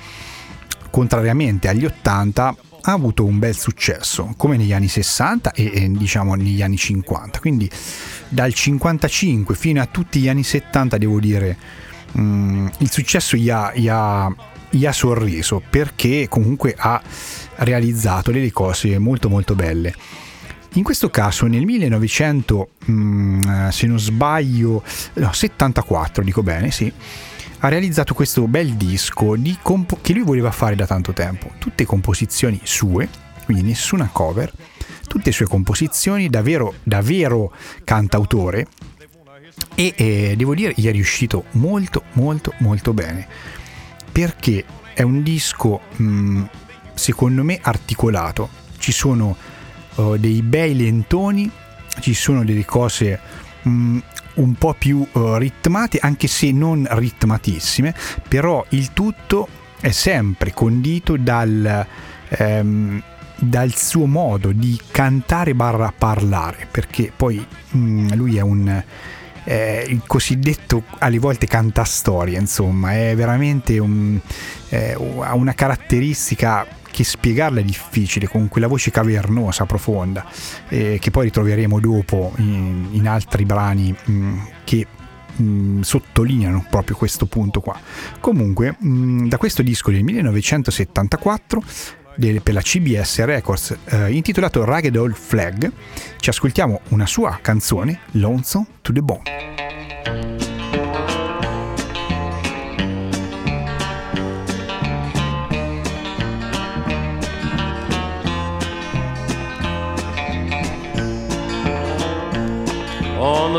contrariamente 0.91 1.69
agli 1.69 1.85
80, 1.85 2.57
ha 2.81 2.93
avuto 2.93 3.25
un 3.25 3.39
bel 3.39 3.55
successo, 3.55 4.35
come 4.37 4.57
negli 4.57 4.73
anni 4.73 4.89
60 4.89 5.53
e, 5.53 5.71
e, 5.73 5.89
diciamo 5.93 6.35
negli 6.35 6.63
anni 6.63 6.79
50. 6.79 7.39
Quindi 7.39 7.71
dal 8.29 8.53
55 8.53 9.55
fino 9.55 9.81
a 9.81 9.87
tutti 9.87 10.19
gli 10.19 10.29
anni 10.29 10.43
70 10.43 10.99
devo 10.99 11.21
dire 11.21 11.57
mm, 12.19 12.67
il 12.79 12.91
successo 12.91 13.37
gli 13.37 13.49
ha, 13.49 13.73
gli 13.73 13.87
ha 13.89 14.35
gli 14.69 14.85
ha 14.85 14.93
sorriso 14.93 15.63
perché 15.71 16.27
comunque 16.29 16.75
ha 16.77 17.01
realizzato 17.59 18.33
delle 18.33 18.51
cose 18.51 18.99
molto 18.99 19.29
molto 19.29 19.55
belle. 19.55 19.95
In 20.77 20.83
questo 20.83 21.09
caso 21.09 21.47
nel 21.47 21.65
1900, 21.65 22.69
mm, 22.91 23.69
se 23.69 23.87
non 23.87 23.99
sbaglio, 23.99 24.83
no, 25.15 25.33
74 25.33 26.23
dico 26.23 26.43
bene, 26.43 26.71
sì, 26.71 26.93
ha 27.61 27.69
realizzato 27.69 28.13
questo 28.13 28.47
bel 28.47 28.75
disco 28.75 29.37
compo- 29.63 29.99
che 30.03 30.13
lui 30.13 30.23
voleva 30.23 30.51
fare 30.51 30.77
da 30.77 30.87
tanto 30.87 31.15
tempo. 31.15 31.51
Tutte 31.59 31.87
composizioni 31.87 32.61
sue, 32.63 33.09
quindi 33.47 33.63
nessuna 33.63 34.11
cover, 34.13 34.53
tutte 35.09 35.33
sue 35.33 35.47
composizioni, 35.47 36.29
davvero, 36.29 36.75
davvero 36.83 37.55
cantautore. 37.83 38.67
E 39.75 39.95
eh, 39.97 40.35
devo 40.37 40.55
dire 40.55 40.75
gli 40.77 40.87
è 40.87 40.93
riuscito 40.93 41.45
molto 41.53 42.03
molto 42.13 42.53
molto 42.59 42.93
bene. 42.93 43.27
Perché 44.13 44.63
è 44.93 45.01
un 45.01 45.23
disco 45.23 45.81
mh, 45.97 46.45
secondo 46.93 47.43
me 47.43 47.59
articolato. 47.63 48.51
Ci 48.77 48.93
sono 48.93 49.55
uh, 49.97 50.17
dei 50.17 50.43
bei 50.43 50.77
lentoni 50.77 51.51
ci 52.01 52.15
sono 52.15 52.45
delle 52.45 52.65
cose 52.65 53.19
mh, 53.63 53.99
un 54.35 54.55
po' 54.55 54.75
più 54.79 55.07
uh, 55.13 55.35
ritmate 55.35 55.99
anche 55.99 56.27
se 56.27 56.53
non 56.53 56.87
ritmatissime 56.89 57.95
però 58.29 58.65
il 58.71 58.93
tutto 58.93 59.49
è 59.81 59.91
sempre 59.91 60.53
condito 60.53 61.17
dal, 61.17 61.87
ehm, 62.29 63.03
dal 63.37 63.75
suo 63.75 64.07
modo 64.07 64.53
di 64.53 64.81
cantare 64.91 65.55
barra 65.55 65.93
parlare 65.97 66.67
perché 66.71 67.13
poi 67.15 67.45
mh, 67.71 68.15
lui 68.15 68.37
è 68.37 68.41
un 68.41 68.83
eh, 69.47 69.87
il 69.89 70.03
cosiddetto 70.07 70.83
alle 70.99 71.21
volte 71.21 71.47
cantastoria, 71.47 72.39
insomma, 72.39 72.95
è 72.95 73.15
veramente 73.15 73.79
un, 73.79 74.19
eh, 74.71 74.97
una 74.97 75.55
caratteristica 75.55 76.67
che 76.97 77.05
spiegarla 77.05 77.61
è 77.61 77.63
difficile 77.63 78.27
con 78.27 78.49
quella 78.49 78.69
voce 78.69 78.91
cavernosa, 78.91 79.67
profonda, 79.67 80.25
eh, 80.71 80.97
che 80.99 81.11
poi 81.11 81.25
ritroveremo 81.25 81.79
dopo 81.79 82.33
in, 82.39 82.89
in 82.93 83.07
altri 83.07 83.45
brani 83.45 83.95
mh, 84.03 84.39
che 84.65 84.87
mh, 85.37 85.81
sottolineano 85.81 86.65
proprio 86.71 86.97
questo 86.97 87.27
punto 87.27 87.61
qua. 87.61 87.79
Comunque, 88.19 88.77
mh, 88.79 89.29
da 89.29 89.37
questo 89.37 89.61
disco 89.61 89.91
del 89.91 90.05
1974 90.05 91.63
del, 92.17 92.41
per 92.41 92.55
la 92.55 92.63
CBS 92.63 93.23
Records 93.27 93.77
eh, 93.85 94.13
intitolato 94.13 94.65
Ragged 94.65 94.97
Old 94.97 95.17
Flag, 95.17 95.71
ci 96.19 96.31
ascoltiamo 96.31 96.81
una 96.89 97.05
sua 97.05 97.39
canzone, 97.43 98.01
Lonesome 98.13 98.65
to 98.81 98.95
the 98.95 99.03
Bone. 99.03 99.66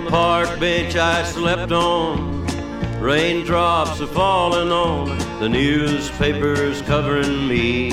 The 0.04 0.12
park 0.12 0.60
bench 0.60 0.96
I 0.96 1.24
slept 1.24 1.72
on, 1.72 2.46
raindrops 3.00 4.00
are 4.00 4.06
falling 4.06 4.72
on 4.72 5.18
the 5.40 5.50
newspapers 5.50 6.84
covering 6.84 7.48
me. 7.48 7.92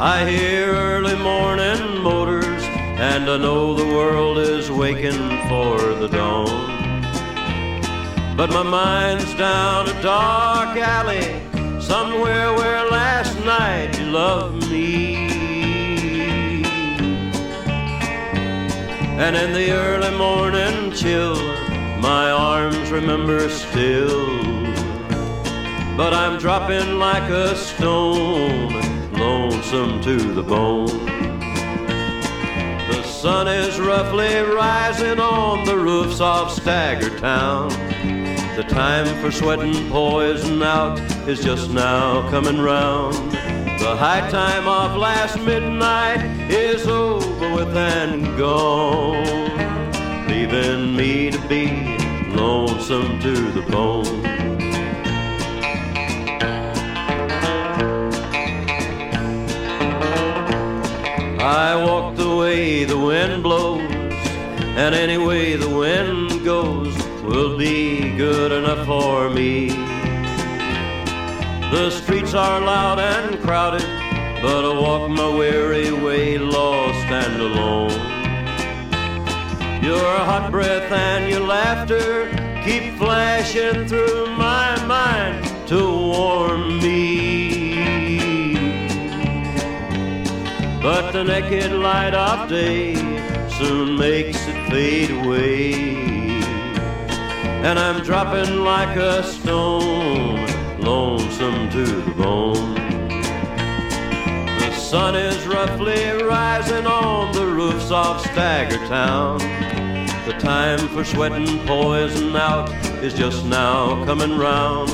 I 0.00 0.28
hear 0.28 0.72
early 0.72 1.14
morning 1.14 2.02
motors, 2.02 2.64
and 2.98 3.30
I 3.30 3.36
know 3.36 3.76
the 3.76 3.94
world 3.94 4.38
is 4.38 4.68
waking 4.68 5.28
for 5.48 5.78
the 6.00 6.08
dawn. 6.08 7.02
But 8.36 8.50
my 8.50 8.64
mind's 8.64 9.32
down 9.34 9.88
a 9.88 10.02
dark 10.02 10.76
alley, 10.76 11.80
somewhere 11.80 12.52
where 12.52 12.90
last 12.90 13.38
night 13.44 13.96
you 13.96 14.06
loved 14.06 14.68
me. 14.72 15.31
And 19.24 19.36
in 19.36 19.52
the 19.52 19.70
early 19.70 20.16
morning 20.16 20.92
chill, 20.92 21.36
my 22.00 22.30
arms 22.30 22.90
remember 22.90 23.48
still 23.48 24.42
but 25.96 26.14
I'm 26.14 26.38
dropping 26.38 26.98
like 26.98 27.30
a 27.30 27.54
stone, 27.54 28.72
lonesome 29.12 30.00
to 30.02 30.16
the 30.32 30.42
bone. 30.42 31.06
The 32.88 33.02
sun 33.02 33.46
is 33.46 33.78
roughly 33.78 34.34
rising 34.40 35.20
on 35.20 35.64
the 35.66 35.76
roofs 35.76 36.20
of 36.20 36.50
Stagger 36.50 37.16
Town. 37.18 37.68
The 38.56 38.64
time 38.68 39.06
for 39.20 39.30
sweating 39.30 39.90
poison 39.90 40.62
out 40.62 40.98
is 41.28 41.44
just 41.44 41.70
now 41.70 42.28
coming 42.30 42.58
round. 42.58 43.36
The 43.82 43.96
high 43.96 44.30
time 44.30 44.68
of 44.68 44.96
last 44.96 45.40
midnight 45.40 46.22
is 46.48 46.86
over 46.86 47.52
with 47.52 47.76
and 47.76 48.38
gone, 48.38 49.24
leaving 50.28 50.94
me 50.94 51.32
to 51.32 51.38
be 51.48 51.66
lonesome 52.28 53.18
to 53.18 53.34
the 53.50 53.62
bone. 53.62 54.24
I 61.40 61.74
walk 61.84 62.14
the 62.14 62.36
way 62.36 62.84
the 62.84 62.96
wind 62.96 63.42
blows, 63.42 63.80
and 63.80 64.94
any 64.94 65.18
way 65.18 65.56
the 65.56 65.68
wind 65.68 66.44
goes 66.44 66.96
will 67.24 67.58
be 67.58 68.16
good 68.16 68.52
enough 68.52 68.86
for 68.86 69.28
me. 69.28 69.81
The 71.72 71.90
streets 71.90 72.34
are 72.34 72.60
loud 72.60 72.98
and 72.98 73.40
crowded, 73.40 73.80
but 74.42 74.62
I 74.62 74.78
walk 74.78 75.08
my 75.08 75.26
weary 75.26 75.90
way 75.90 76.36
lost 76.36 77.06
and 77.10 77.40
alone. 77.40 77.90
Your 79.82 80.04
hot 80.30 80.50
breath 80.50 80.92
and 80.92 81.30
your 81.30 81.40
laughter 81.40 82.28
keep 82.62 82.98
flashing 82.98 83.88
through 83.88 84.26
my 84.36 84.84
mind 84.84 85.46
to 85.68 85.80
warm 86.12 86.78
me. 86.78 88.54
But 90.82 91.12
the 91.12 91.24
naked 91.24 91.72
light 91.72 92.12
of 92.12 92.50
day 92.50 92.96
soon 93.58 93.96
makes 93.96 94.46
it 94.46 94.70
fade 94.70 95.10
away. 95.10 95.72
And 97.64 97.78
I'm 97.78 98.04
dropping 98.04 98.58
like 98.58 98.94
a 98.96 99.22
stone, 99.22 100.31
to 101.72 101.86
the 101.86 102.10
bone. 102.12 102.74
The 104.58 104.72
sun 104.74 105.16
is 105.16 105.46
roughly 105.46 106.04
rising 106.22 106.86
on 106.86 107.32
the 107.32 107.46
roofs 107.46 107.90
of 107.90 108.20
Stagger 108.20 108.76
Town. 108.88 109.38
The 110.26 110.36
time 110.38 110.86
for 110.88 111.02
sweating 111.02 111.58
poison 111.66 112.36
out 112.36 112.68
is 113.02 113.14
just 113.14 113.46
now 113.46 114.04
coming 114.04 114.36
round. 114.36 114.90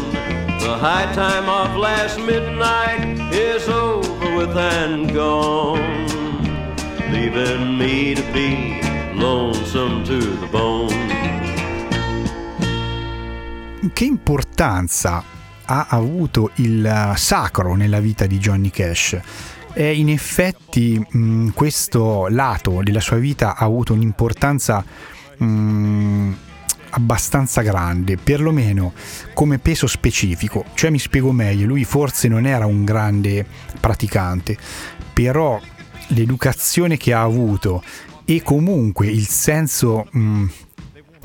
The 0.62 0.79
high 0.79 1.12
time 1.14 1.49
of 1.49 1.77
last 1.77 2.21
midnight 2.21 3.35
is 3.35 3.69
over 3.69 4.37
with 4.37 4.57
and 4.57 5.12
gone, 5.12 6.07
leaving 7.11 7.77
me 7.77 8.14
to 8.14 8.23
be 8.33 8.81
lonesome 9.19 10.05
to 10.05 10.21
the 10.21 10.47
bone. 10.47 11.09
Che 13.93 14.05
importanza 14.05 15.38
ha 15.71 15.87
avuto 15.91 16.51
il 16.57 17.13
sacro 17.17 17.75
nella 17.75 18.01
vita 18.01 18.27
di 18.27 18.39
Johnny 18.39 18.71
Cash? 18.71 19.21
E 19.75 19.95
in 19.95 20.09
effetti 20.09 20.99
mh, 20.99 21.49
questo 21.51 22.27
lato 22.29 22.81
della 22.83 23.01
sua 23.01 23.19
vita 23.19 23.55
ha 23.55 23.65
avuto 23.67 23.93
un'importanza 23.93 24.83
mh, 25.37 26.33
abbastanza 26.91 27.61
grande, 27.61 28.17
perlomeno 28.17 28.95
come 29.35 29.59
peso 29.59 29.87
specifico. 29.87 30.65
Cioè 30.73 30.91
mi 30.91 30.99
spiego 30.99 31.33
meglio, 31.33 31.67
lui 31.67 31.85
forse 31.85 32.29
non 32.29 32.47
era 32.47 32.65
un 32.65 32.85
grande 32.85 33.45
praticante, 33.79 34.57
però 35.13 35.61
l'educazione 36.09 36.97
che 36.97 37.13
ha 37.13 37.21
avuto 37.21 37.83
e 38.25 38.43
comunque 38.43 39.07
il 39.07 39.27
senso 39.27 40.09
mh, 40.11 40.45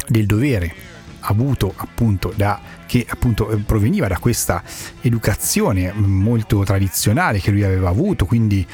del 0.09 0.25
dovere 0.25 0.92
avuto 1.23 1.73
appunto 1.75 2.33
da 2.35 2.59
che 2.85 3.05
appunto 3.07 3.49
eh, 3.49 3.57
proveniva 3.57 4.07
da 4.07 4.19
questa 4.19 4.61
educazione 5.01 5.91
molto 5.93 6.63
tradizionale 6.63 7.39
che 7.39 7.51
lui 7.51 7.63
aveva 7.63 7.89
avuto, 7.89 8.25
quindi 8.25 8.65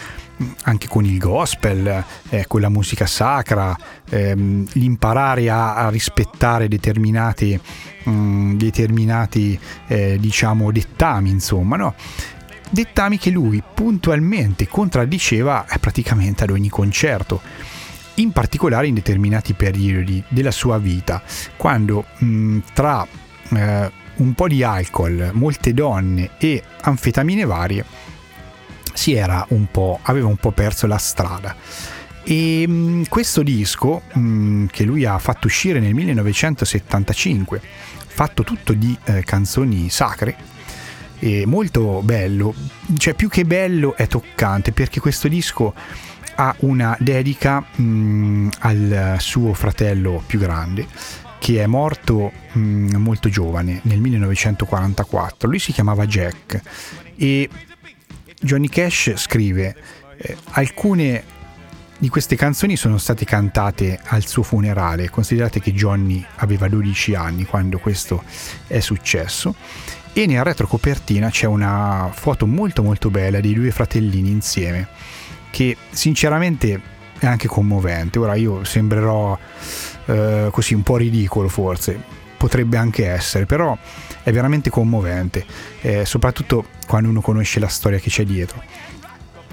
anche 0.64 0.88
con 0.88 1.06
il 1.06 1.18
gospel, 1.18 2.04
eh, 2.30 2.46
con 2.48 2.62
la 2.62 2.70
musica 2.70 3.06
sacra, 3.06 3.78
ehm, 4.10 4.68
l'imparare 4.74 5.50
a, 5.50 5.76
a 5.76 5.90
rispettare 5.90 6.68
determinati, 6.68 7.60
mh, 8.04 8.56
determinati 8.56 9.60
eh, 9.88 10.18
diciamo 10.20 10.72
dettami, 10.72 11.30
insomma, 11.30 11.76
no? 11.76 11.94
dettami 12.70 13.18
che 13.18 13.32
lui 13.32 13.62
puntualmente 13.74 14.68
contraddiceva 14.68 15.66
eh, 15.68 15.80
praticamente 15.80 16.44
ad 16.44 16.52
ogni 16.52 16.70
concerto 16.70 17.42
in 18.20 18.32
particolare 18.32 18.88
in 18.88 18.94
determinati 18.94 19.54
periodi 19.54 20.24
della 20.28 20.52
sua 20.52 20.78
vita, 20.78 21.22
quando 21.56 22.06
mh, 22.18 22.60
tra 22.74 23.06
eh, 23.52 23.92
un 24.16 24.34
po' 24.34 24.48
di 24.48 24.64
alcol, 24.64 25.32
molte 25.34 25.74
donne 25.74 26.32
e 26.38 26.62
anfetamine 26.82 27.46
varie, 27.46 27.86
si 28.94 29.14
era 29.14 29.46
un 29.50 29.68
po', 29.72 30.00
aveva 30.04 30.28
un 30.28 30.36
po' 30.36 30.52
perso 30.52 30.88
la 30.88 30.98
strada. 30.98 31.56
E 32.24 32.68
mh, 32.68 33.08
questo 33.08 33.42
disco, 33.42 34.02
mh, 34.12 34.66
che 34.66 34.84
lui 34.84 35.06
ha 35.06 35.18
fatto 35.18 35.48
uscire 35.48 35.80
nel 35.80 35.94
1975, 35.94 37.62
fatto 38.08 38.44
tutto 38.44 38.74
di 38.74 38.98
eh, 39.06 39.24
canzoni 39.24 39.90
sacre, 39.90 40.36
è 41.20 41.44
molto 41.46 42.02
bello, 42.02 42.54
cioè 42.98 43.14
più 43.14 43.30
che 43.30 43.46
bello 43.46 43.96
è 43.96 44.08
toccante 44.08 44.72
perché 44.72 45.00
questo 45.00 45.28
disco 45.28 45.74
ha 46.42 46.56
una 46.60 46.96
dedica 47.00 47.60
mh, 47.60 48.50
al 48.60 49.18
suo 49.20 49.54
fratello 49.54 50.24
più 50.26 50.40
grande 50.40 50.88
che 51.38 51.62
è 51.62 51.66
morto 51.68 52.32
mh, 52.54 52.96
molto 52.96 53.28
giovane 53.28 53.82
nel 53.84 54.00
1944 54.00 55.50
lui 55.50 55.60
si 55.60 55.74
chiamava 55.74 56.06
Jack 56.06 56.62
e 57.18 57.50
Johnny 58.40 58.70
Cash 58.70 59.14
scrive 59.18 59.76
eh, 60.18 60.38
alcune 60.52 61.38
di 61.98 62.08
queste 62.08 62.38
canzoni 62.38 62.78
sono 62.78 62.98
state 62.98 63.26
cantate 63.26 64.00
al 64.02 64.26
suo 64.26 64.42
funerale. 64.42 65.10
Considerate 65.10 65.60
che 65.60 65.74
Johnny 65.74 66.26
aveva 66.38 66.70
12 66.70 67.14
anni 67.14 67.44
quando 67.44 67.78
questo 67.78 68.24
è 68.68 68.80
successo. 68.80 69.54
E 70.14 70.26
nella 70.26 70.44
retrocopertina 70.44 71.30
c'è 71.30 71.46
una 71.46 72.10
foto 72.14 72.48
molto 72.48 72.84
molto 72.84 73.10
bella 73.10 73.42
di 73.42 73.54
due 73.54 73.72
fratellini 73.72 74.30
insieme 74.30 74.88
che 75.52 75.76
sinceramente 75.90 76.82
è 77.20 77.26
anche 77.26 77.48
commovente. 77.48 78.20
Ora 78.20 78.36
io 78.36 78.64
sembrerò 78.64 79.38
eh, 80.06 80.50
così 80.52 80.74
un 80.74 80.84
po' 80.84 80.98
ridicolo 80.98 81.48
forse, 81.48 82.02
potrebbe 82.38 82.78
anche 82.78 83.08
essere, 83.08 83.46
però 83.46 83.78
è 84.24 84.32
veramente 84.32 84.70
commovente, 84.70 85.46
eh, 85.82 86.06
soprattutto 86.06 86.66
quando 86.88 87.10
uno 87.10 87.22
conosce 87.22 87.60
la 87.60 87.68
storia 87.68 88.00
che 88.00 88.10
c'è 88.10 88.24
dietro. 88.24 88.62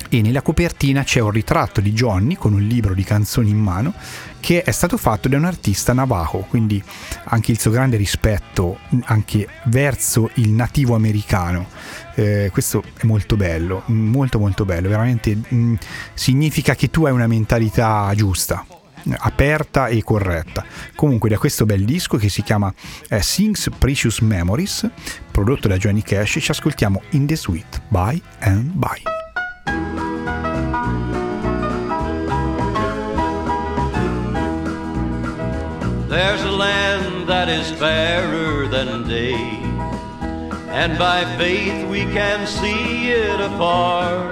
E 0.08 0.22
nella 0.22 0.40
copertina 0.40 1.02
c'è 1.02 1.20
un 1.20 1.30
ritratto 1.30 1.80
di 1.80 1.92
Johnny 1.92 2.36
con 2.36 2.52
un 2.52 2.62
libro 2.62 2.94
di 2.94 3.02
canzoni 3.02 3.50
in 3.50 3.58
mano 3.58 3.92
che 4.40 4.62
è 4.62 4.70
stato 4.70 4.96
fatto 4.96 5.28
da 5.28 5.36
un 5.36 5.44
artista 5.44 5.92
navajo, 5.92 6.46
quindi 6.48 6.82
anche 7.24 7.52
il 7.52 7.58
suo 7.58 7.70
grande 7.70 7.96
rispetto 7.96 8.78
anche 9.04 9.48
verso 9.64 10.30
il 10.34 10.50
nativo 10.50 10.94
americano. 10.94 11.66
Eh, 12.14 12.50
questo 12.52 12.82
è 12.98 13.04
molto 13.04 13.36
bello, 13.36 13.82
molto 13.86 14.38
molto 14.38 14.64
bello, 14.64 14.88
veramente 14.88 15.34
mh, 15.34 15.74
significa 16.14 16.74
che 16.74 16.90
tu 16.90 17.04
hai 17.04 17.12
una 17.12 17.26
mentalità 17.26 18.10
giusta, 18.14 18.64
aperta 19.18 19.88
e 19.88 20.02
corretta. 20.02 20.64
Comunque 20.94 21.28
da 21.28 21.38
questo 21.38 21.66
bel 21.66 21.84
disco 21.84 22.16
che 22.16 22.28
si 22.28 22.42
chiama 22.42 22.72
eh, 23.08 23.22
Sings 23.22 23.68
Precious 23.76 24.20
Memories, 24.20 24.88
prodotto 25.30 25.68
da 25.68 25.76
Johnny 25.76 26.02
Cash, 26.02 26.38
ci 26.40 26.50
ascoltiamo 26.50 27.02
In 27.10 27.26
the 27.26 27.36
Sweet, 27.36 27.82
Bye 27.88 28.20
and 28.40 28.70
Bye. 28.72 29.25
There's 36.16 36.42
a 36.44 36.50
land 36.50 37.28
that 37.28 37.50
is 37.50 37.70
fairer 37.72 38.66
than 38.68 39.06
day, 39.06 39.34
and 40.72 40.98
by 40.98 41.26
faith 41.36 41.86
we 41.90 42.04
can 42.04 42.46
see 42.46 43.10
it 43.10 43.38
afar. 43.38 44.30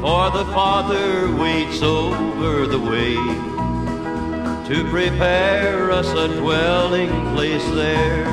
For 0.00 0.30
the 0.36 0.44
Father 0.52 1.30
waits 1.36 1.80
over 1.80 2.66
the 2.66 2.80
way 2.80 3.14
to 4.68 4.90
prepare 4.90 5.92
us 5.92 6.08
a 6.08 6.26
dwelling 6.40 7.12
place 7.36 7.66
there. 7.70 8.26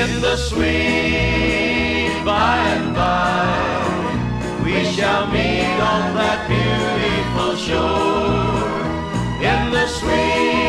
In 0.00 0.22
the 0.22 0.38
sweet 0.38 2.16
by 2.24 2.56
and 2.76 2.94
by, 2.94 4.64
we 4.64 4.84
shall 4.94 5.26
meet 5.26 5.80
on 5.94 6.14
that 6.16 6.40
beautiful 6.48 7.56
shore. 7.56 8.80
In 9.44 9.70
the 9.70 9.86
sweet 9.86 10.59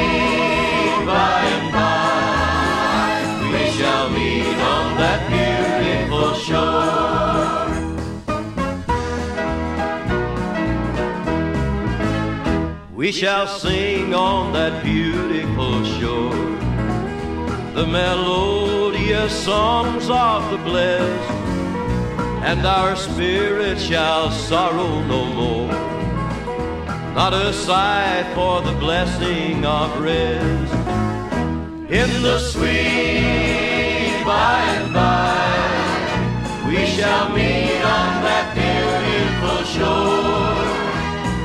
shore. 6.52 6.92
We 12.94 13.12
shall 13.12 13.48
sing 13.48 14.14
on 14.14 14.54
that 14.54 14.84
beautiful 14.84 15.84
shore 15.98 16.52
the 17.74 17.88
melodious 17.88 19.34
songs 19.44 20.10
of 20.10 20.52
the 20.52 20.58
blessed, 20.58 21.32
and 22.44 22.66
our 22.66 22.96
spirit 22.96 23.80
shall 23.80 24.30
sorrow 24.30 25.02
no 25.14 25.26
more. 25.26 25.72
Not 27.16 27.34
a 27.34 27.52
sigh 27.54 28.24
for 28.36 28.62
the 28.62 28.74
blessing 28.74 29.66
of 29.66 30.00
rest 30.02 30.74
in 31.92 32.22
the 32.22 32.40
sweet 32.40 34.24
by 34.26 34.62
and 34.78 34.94
by. 34.94 35.31
We 36.72 36.86
shall 36.86 37.28
meet 37.34 37.84
on 37.84 38.24
that 38.24 38.56
beautiful 38.56 39.62
shore 39.76 40.72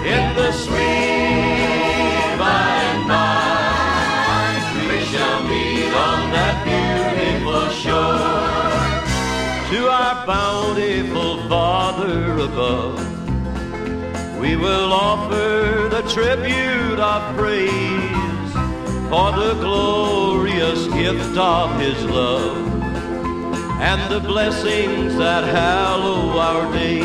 in 0.06 0.24
the 0.36 0.52
sweet 0.52 2.38
by 2.38 2.70
and 2.90 3.08
by. 3.10 4.54
We 4.86 5.00
shall 5.10 5.42
meet 5.42 5.92
on 6.08 6.30
that 6.30 6.56
beautiful 6.62 7.68
shore 7.70 8.86
to 9.72 9.88
our 9.90 10.26
bountiful 10.26 11.48
Father 11.48 12.38
above. 12.38 13.00
We 14.40 14.54
will 14.54 14.92
offer 14.92 15.88
the 15.90 16.02
tribute 16.08 17.00
of 17.00 17.36
praise 17.36 18.52
for 19.10 19.32
the 19.32 19.54
glorious 19.60 20.86
gift 20.86 21.36
of 21.36 21.80
His 21.80 22.04
love 22.04 22.65
and 23.78 24.10
the 24.10 24.20
blessings 24.20 25.16
that 25.16 25.44
hallow 25.44 26.38
our 26.38 26.72
days 26.72 27.04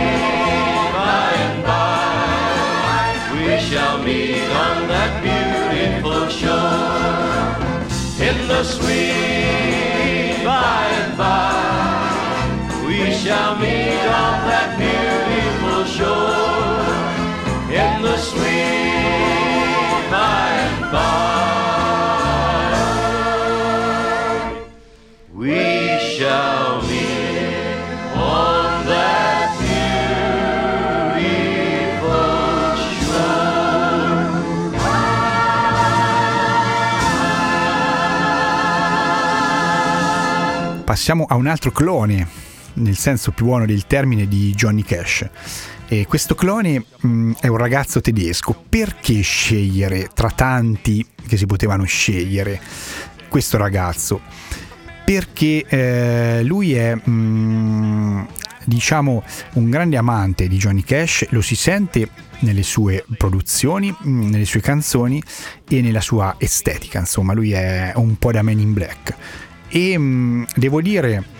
by 0.95 1.31
and 1.45 1.63
by. 1.65 3.11
We 3.35 3.59
shall 3.59 4.01
meet 4.01 4.49
on 4.65 4.87
that 4.87 5.11
beautiful 5.27 6.29
shore 6.29 8.27
in 8.27 8.47
the 8.47 8.63
sweet 8.63 9.80
shall 13.23 13.55
meet 13.55 14.05
on 14.23 14.33
that 14.49 14.69
beautiful 14.81 15.85
shore 15.85 16.81
in 17.69 18.01
the 18.01 18.17
sweet 18.17 20.09
by 20.09 20.49
and 20.65 20.81
by. 20.91 21.21
We 25.33 25.61
shall 26.17 26.81
on 28.15 28.85
that. 28.87 29.21
Passiamo 40.83 41.25
a 41.29 41.35
un 41.35 41.47
altro 41.47 41.71
clone, 41.71 42.27
nel 42.73 42.97
senso 42.97 43.31
più 43.31 43.45
buono 43.45 43.65
del 43.65 43.85
termine, 43.87 44.27
di 44.27 44.53
Johnny 44.53 44.83
Cash. 44.83 45.27
E 45.87 46.05
questo 46.07 46.35
clone 46.35 46.85
mh, 46.99 47.31
è 47.41 47.47
un 47.47 47.57
ragazzo 47.57 47.99
tedesco. 47.99 48.55
Perché 48.69 49.19
scegliere 49.21 50.09
tra 50.13 50.29
tanti 50.29 51.05
che 51.27 51.35
si 51.35 51.45
potevano 51.45 51.83
scegliere 51.83 52.61
questo 53.27 53.57
ragazzo? 53.57 54.21
Perché 55.03 55.65
eh, 55.67 56.43
lui 56.43 56.73
è, 56.75 56.95
mh, 56.95 58.27
diciamo, 58.63 59.23
un 59.53 59.69
grande 59.69 59.97
amante 59.97 60.47
di 60.47 60.55
Johnny 60.55 60.83
Cash, 60.83 61.25
lo 61.31 61.41
si 61.41 61.55
sente 61.55 62.07
nelle 62.39 62.63
sue 62.63 63.03
produzioni, 63.17 63.91
mh, 63.91 64.29
nelle 64.29 64.45
sue 64.45 64.61
canzoni 64.61 65.21
e 65.67 65.81
nella 65.81 65.99
sua 65.99 66.35
estetica. 66.37 66.99
Insomma, 66.99 67.33
lui 67.33 67.51
è 67.51 67.91
un 67.95 68.17
po' 68.17 68.31
da 68.31 68.41
Man 68.41 68.59
in 68.59 68.71
Black. 68.71 69.13
E 69.67 69.97
mh, 69.97 70.47
devo 70.55 70.81
dire 70.81 71.39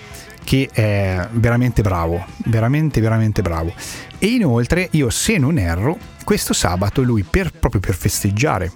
che 0.51 0.67
è 0.69 1.29
veramente 1.31 1.81
bravo, 1.81 2.25
veramente 2.47 2.99
veramente 2.99 3.41
bravo. 3.41 3.73
E 4.19 4.25
inoltre 4.27 4.89
io 4.91 5.09
se 5.09 5.37
non 5.37 5.57
erro, 5.57 5.97
questo 6.25 6.51
sabato 6.51 7.03
lui 7.03 7.23
per, 7.23 7.53
proprio 7.53 7.79
per 7.79 7.95
festeggiare 7.95 8.69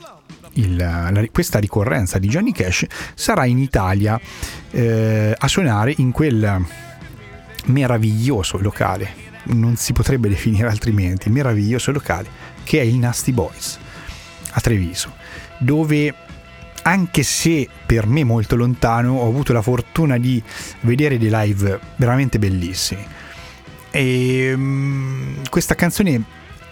il- 0.53 0.77
la- 0.77 1.21
questa 1.33 1.59
ricorrenza 1.59 2.17
di 2.17 2.29
Johnny 2.29 2.53
Cash 2.53 2.85
sarà 3.13 3.43
in 3.43 3.57
Italia 3.57 4.17
eh, 4.71 5.35
a 5.37 5.47
suonare 5.49 5.93
in 5.97 6.11
quel 6.11 6.63
meraviglioso 7.65 8.57
locale, 8.57 9.09
non 9.47 9.75
si 9.75 9.91
potrebbe 9.91 10.29
definire 10.29 10.69
altrimenti, 10.69 11.29
meraviglioso 11.29 11.91
locale, 11.91 12.29
che 12.63 12.79
è 12.79 12.83
il 12.83 12.95
Nasty 12.95 13.33
Boys 13.33 13.77
a 14.51 14.61
Treviso, 14.61 15.11
dove 15.57 16.13
anche 16.87 17.23
se 17.23 17.67
per 17.85 18.05
me 18.07 18.23
molto 18.23 18.55
lontano 18.55 19.17
ho 19.17 19.27
avuto 19.27 19.53
la 19.53 19.61
fortuna 19.61 20.17
di 20.17 20.41
vedere 20.81 21.17
dei 21.17 21.29
live 21.31 21.79
veramente 21.95 22.39
bellissimi. 22.39 23.05
E 23.89 24.53
mm, 24.55 25.43
questa 25.49 25.73
canzone 25.73 26.23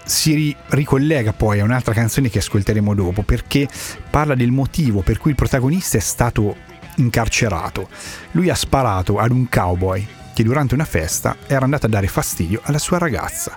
si 0.05 0.33
ri- 0.33 0.55
ricollega 0.67 1.33
poi 1.33 1.59
a 1.59 1.63
un'altra 1.63 1.93
canzone 1.93 2.29
che 2.29 2.39
ascolteremo 2.39 2.93
dopo 2.93 3.23
perché 3.23 3.67
parla 4.09 4.35
del 4.35 4.51
motivo 4.51 5.01
per 5.01 5.17
cui 5.17 5.31
il 5.31 5.37
protagonista 5.37 5.97
è 5.97 6.01
stato 6.01 6.57
incarcerato. 6.97 7.89
Lui 8.31 8.49
ha 8.49 8.55
sparato 8.55 9.17
ad 9.17 9.31
un 9.31 9.49
cowboy 9.49 10.05
che 10.33 10.43
durante 10.43 10.75
una 10.75 10.85
festa 10.85 11.37
era 11.47 11.63
andato 11.63 11.87
a 11.87 11.89
dare 11.89 12.07
fastidio 12.07 12.61
alla 12.63 12.79
sua 12.79 12.99
ragazza. 12.99 13.53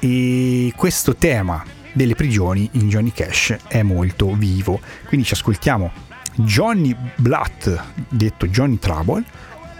E 0.00 0.72
questo 0.76 1.14
tema 1.14 1.62
delle 1.98 2.14
prigioni 2.14 2.68
in 2.74 2.88
Johnny 2.88 3.10
Cash 3.10 3.56
è 3.66 3.82
molto 3.82 4.32
vivo. 4.32 4.80
Quindi 5.08 5.26
ci 5.26 5.32
ascoltiamo 5.34 5.90
Johnny 6.36 6.94
Blatt, 7.16 7.68
detto 8.08 8.46
Johnny 8.46 8.78
Trouble, 8.78 9.24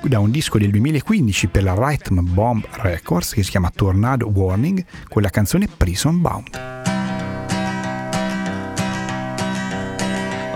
da 0.02 0.18
un 0.18 0.32
disco 0.32 0.58
del 0.58 0.70
2015 0.70 1.46
per 1.46 1.62
la 1.62 1.74
Rhythm 1.78 2.32
Bomb 2.34 2.66
Records 2.72 3.34
che 3.34 3.44
si 3.44 3.50
chiama 3.50 3.70
Tornado 3.70 4.26
Warning 4.26 4.84
con 5.08 5.22
la 5.22 5.30
canzone 5.30 5.68
Prison 5.68 6.20
Bound. 6.20 6.48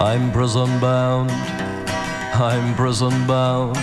I'm 0.00 0.32
prison 0.32 0.80
bound, 0.80 1.30
I'm 2.34 2.74
prison 2.74 3.24
bound. 3.24 3.76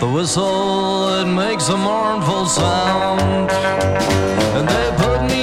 The 0.00 0.06
whistle, 0.06 1.20
it 1.20 1.26
makes 1.26 1.68
a 1.68 1.76
mournful 1.76 2.46
sound. 2.46 3.50
And 4.56 4.66
they 4.66 4.90
put 4.96 5.22
me 5.30 5.35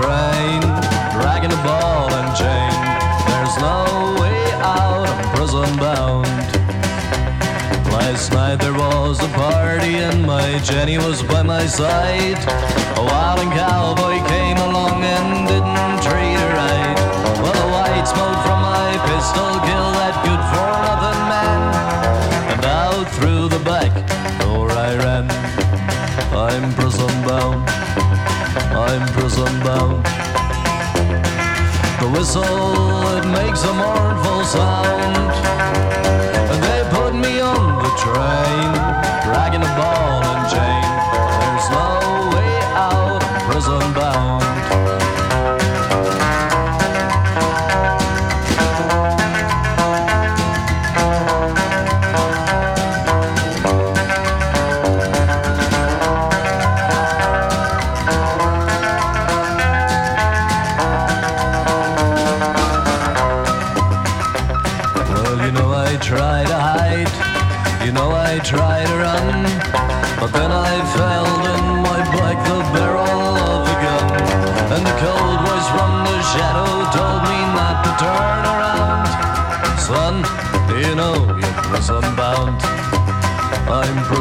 train, 0.00 0.60
dragging 1.12 1.52
a 1.52 1.60
ball 1.62 2.08
and 2.18 2.28
chain. 2.40 2.72
There's 3.28 3.56
no 3.68 3.84
way 4.20 4.40
out, 4.64 5.06
I'm 5.08 5.20
prison 5.34 5.70
bound. 5.76 6.26
Last 7.92 8.32
night 8.32 8.56
there 8.56 8.72
was 8.72 9.20
a 9.22 9.28
party 9.28 9.96
and 9.96 10.24
my 10.24 10.58
Jenny 10.60 10.96
was 10.98 11.22
by 11.22 11.42
my 11.42 11.66
side. 11.66 12.40
A 12.96 13.02
I'm. 29.46 30.02
The 32.00 32.08
whistle, 32.08 32.44
it 33.16 33.26
makes 33.26 33.62
a 33.64 33.72
mournful 33.72 34.44
sound. 34.44 35.30
They 36.62 36.80
put 36.90 37.14
me 37.14 37.40
on 37.40 37.82
the 37.82 37.90
train, 37.96 38.72
dragging 39.24 39.62
a 39.62 39.76
ball 39.76 40.19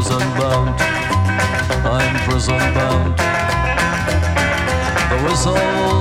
prison 0.01 0.19
bound. 0.39 0.81
I'm 1.83 2.15
prison 2.23 2.57
bound. 2.73 3.17
The 5.09 5.27
whistle 5.27 5.98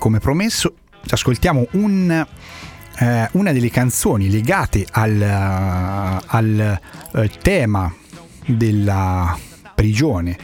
come 0.00 0.18
promesso, 0.18 0.74
ci 1.04 1.14
ascoltiamo 1.14 1.68
un, 1.72 2.26
eh, 2.98 3.28
una 3.32 3.52
delle 3.52 3.70
canzoni 3.70 4.30
legate 4.30 4.86
al, 4.90 5.20
eh, 5.20 6.24
al, 6.26 6.80
eh, 7.14 7.30
tema 7.40 7.94
della 8.46 9.38
prigione, 9.74 10.38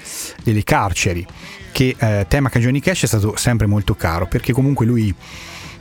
delle 0.45 0.63
carceri, 0.63 1.27
che 1.73 1.97
eh, 1.99 2.27
tema 2.29 2.51
che 2.51 2.61
Johnny 2.61 2.81
Cash 2.81 3.05
è 3.05 3.07
stato 3.07 3.35
sempre 3.37 3.67
molto 3.67 3.95
caro, 3.95 4.27
perché 4.27 4.53
comunque 4.53 4.85
lui 4.85 5.13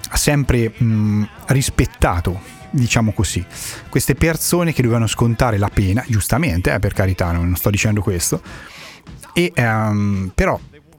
ha 0.10 0.18
sempre 0.18 0.72
mh, 0.76 1.28
rispettato, 1.48 2.40
diciamo 2.70 3.12
così, 3.12 3.46
queste 3.90 4.16
persone 4.16 4.72
che 4.72 4.82
dovevano 4.82 5.08
scontare 5.08 5.58
la 5.58 5.70
pena, 5.70 6.02
giustamente, 6.08 6.74
eh, 6.74 6.80
per 6.80 6.94
carità, 6.94 7.32
non 7.34 7.56
sto 7.58 7.70
dicendo 7.70 8.02
questo, 8.02 8.42
e, 9.34 9.52
ehm, 9.54 10.32
però 10.34 10.58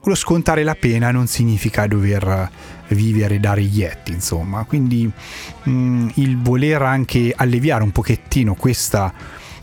lo 0.09 0.15
scontare 0.15 0.63
la 0.63 0.75
pena 0.75 1.11
non 1.11 1.27
significa 1.27 1.87
dover 1.87 2.49
vivere 2.89 3.39
da 3.39 3.53
reietti, 3.53 4.11
insomma. 4.11 4.63
Quindi 4.63 5.09
mh, 5.63 6.07
il 6.15 6.37
voler 6.41 6.81
anche 6.81 7.33
alleviare 7.35 7.83
un 7.83 7.91
pochettino 7.91 8.55
questa, 8.55 9.13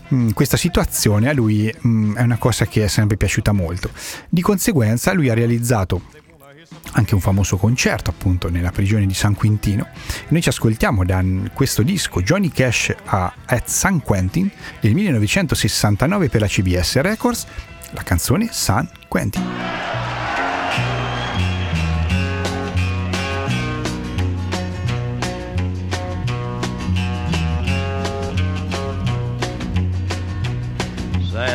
mh, 0.07 0.29
questa 0.31 0.57
situazione 0.57 1.29
a 1.29 1.33
lui 1.33 1.73
mh, 1.77 2.13
è 2.15 2.21
una 2.21 2.37
cosa 2.37 2.65
che 2.65 2.83
è 2.83 2.87
sempre 2.87 3.17
piaciuta 3.17 3.51
molto. 3.51 3.89
Di 4.29 4.41
conseguenza 4.41 5.13
lui 5.13 5.29
ha 5.29 5.33
realizzato 5.33 6.01
anche 6.93 7.13
un 7.13 7.21
famoso 7.21 7.57
concerto 7.57 8.09
appunto 8.09 8.49
nella 8.49 8.71
prigione 8.71 9.05
di 9.05 9.13
San 9.13 9.35
Quintino. 9.35 9.87
Noi 10.29 10.41
ci 10.41 10.49
ascoltiamo 10.49 11.03
da 11.05 11.23
questo 11.53 11.83
disco 11.83 12.21
Johnny 12.21 12.49
Cash 12.49 12.93
a, 13.05 13.33
at 13.45 13.67
San 13.67 14.01
Quentin 14.01 14.49
del 14.79 14.93
1969 14.93 16.29
per 16.29 16.41
la 16.41 16.47
CBS 16.47 16.99
Records, 17.01 17.45
la 17.91 18.03
canzone 18.03 18.49
San 18.51 18.89
Quentin. 19.07 20.14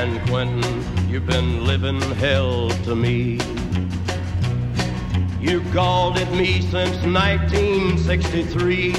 San 0.01 0.17
Quentin, 0.29 0.65
you've 1.11 1.27
been 1.27 1.67
living 1.67 2.01
hell 2.01 2.71
to 2.85 2.97
me. 2.97 3.39
You 5.39 5.61
called 5.75 6.17
it 6.17 6.33
me 6.33 6.63
since 6.63 6.97
1963. 7.05 8.95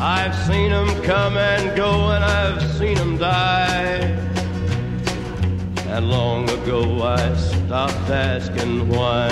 I've 0.00 0.34
seen 0.48 0.72
'em 0.72 0.88
come 1.02 1.36
and 1.36 1.76
go, 1.76 2.10
and 2.10 2.24
I've 2.24 2.60
seen 2.76 2.98
'em 2.98 3.16
die. 3.16 4.00
And 5.90 6.10
long 6.10 6.50
ago 6.50 7.00
I 7.04 7.36
stopped 7.36 8.10
asking 8.10 8.88
why. 8.88 9.30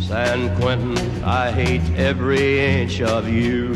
San 0.00 0.56
Quentin, 0.56 0.96
I 1.22 1.50
hate 1.50 1.86
every 1.98 2.80
inch 2.80 3.02
of 3.02 3.28
you. 3.28 3.74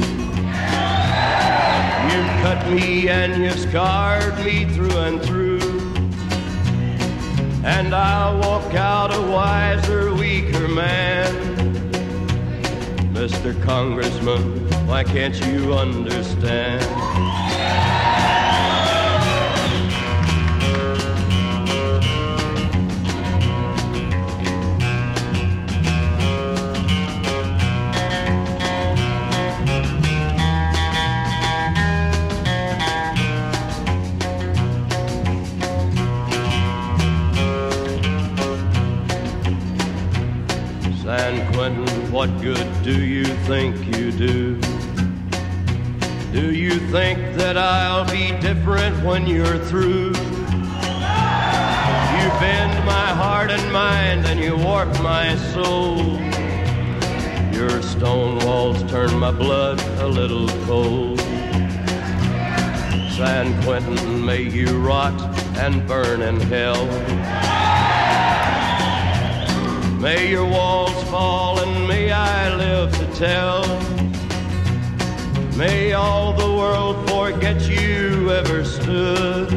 You've 2.10 2.32
cut 2.42 2.66
me 2.70 3.08
and 3.08 3.42
you've 3.42 3.58
scarred 3.58 4.36
me 4.44 4.64
through 4.66 4.96
and 4.98 5.22
through. 5.22 5.60
And 7.64 7.94
I'll 7.94 8.38
walk 8.40 8.74
out 8.74 9.14
a 9.14 9.20
wiser, 9.20 10.14
weaker 10.14 10.68
man. 10.68 11.32
Mr. 13.14 13.60
Congressman, 13.64 14.68
why 14.86 15.02
can't 15.02 15.34
you 15.46 15.74
understand? 15.74 16.84
What 42.24 42.40
good 42.40 42.82
do 42.82 43.04
you 43.04 43.26
think 43.44 43.76
you 43.98 44.10
do? 44.10 44.58
Do 46.32 46.54
you 46.54 46.70
think 46.90 47.18
that 47.36 47.58
I'll 47.58 48.10
be 48.10 48.30
different 48.40 48.96
when 49.04 49.26
you're 49.26 49.58
through? 49.58 50.06
You 52.16 52.26
bend 52.40 52.86
my 52.86 53.08
heart 53.22 53.50
and 53.50 53.70
mind 53.70 54.24
and 54.24 54.40
you 54.40 54.56
warp 54.56 54.88
my 55.02 55.36
soul. 55.52 56.18
Your 57.52 57.82
stone 57.82 58.38
walls 58.38 58.82
turn 58.90 59.14
my 59.18 59.30
blood 59.30 59.78
a 59.98 60.08
little 60.08 60.48
cold. 60.64 61.20
San 63.18 63.62
Quentin, 63.64 64.24
may 64.24 64.40
you 64.40 64.78
rot 64.78 65.20
and 65.58 65.86
burn 65.86 66.22
in 66.22 66.40
hell. 66.40 66.86
May 70.00 70.30
your 70.30 70.44
walls 70.44 71.02
fall 71.04 71.63
I 72.24 72.54
live 72.56 72.90
to 72.98 73.06
tell. 73.18 73.64
May 75.56 75.92
all 75.92 76.32
the 76.32 76.50
world 76.60 76.96
forget 77.08 77.60
you 77.68 78.30
ever 78.30 78.64
stood. 78.64 79.52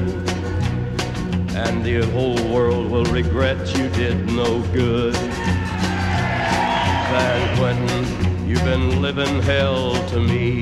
And 1.56 1.84
the 1.84 2.06
whole 2.12 2.42
world 2.54 2.92
will 2.92 3.06
regret 3.06 3.58
you 3.78 3.88
did 3.90 4.28
no 4.28 4.62
good. 4.74 5.16
San 7.10 7.58
Quentin, 7.58 8.06
you've 8.46 8.66
been 8.66 9.02
living 9.02 9.42
hell 9.44 9.94
to 10.10 10.20
me. 10.20 10.62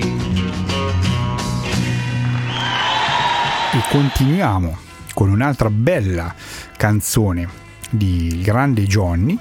E 3.73 3.81
continuiamo 3.89 4.77
con 5.13 5.29
un'altra 5.29 5.69
bella 5.69 6.33
canzone 6.77 7.49
di 7.89 8.41
grande 8.43 8.83
Johnny 8.83 9.37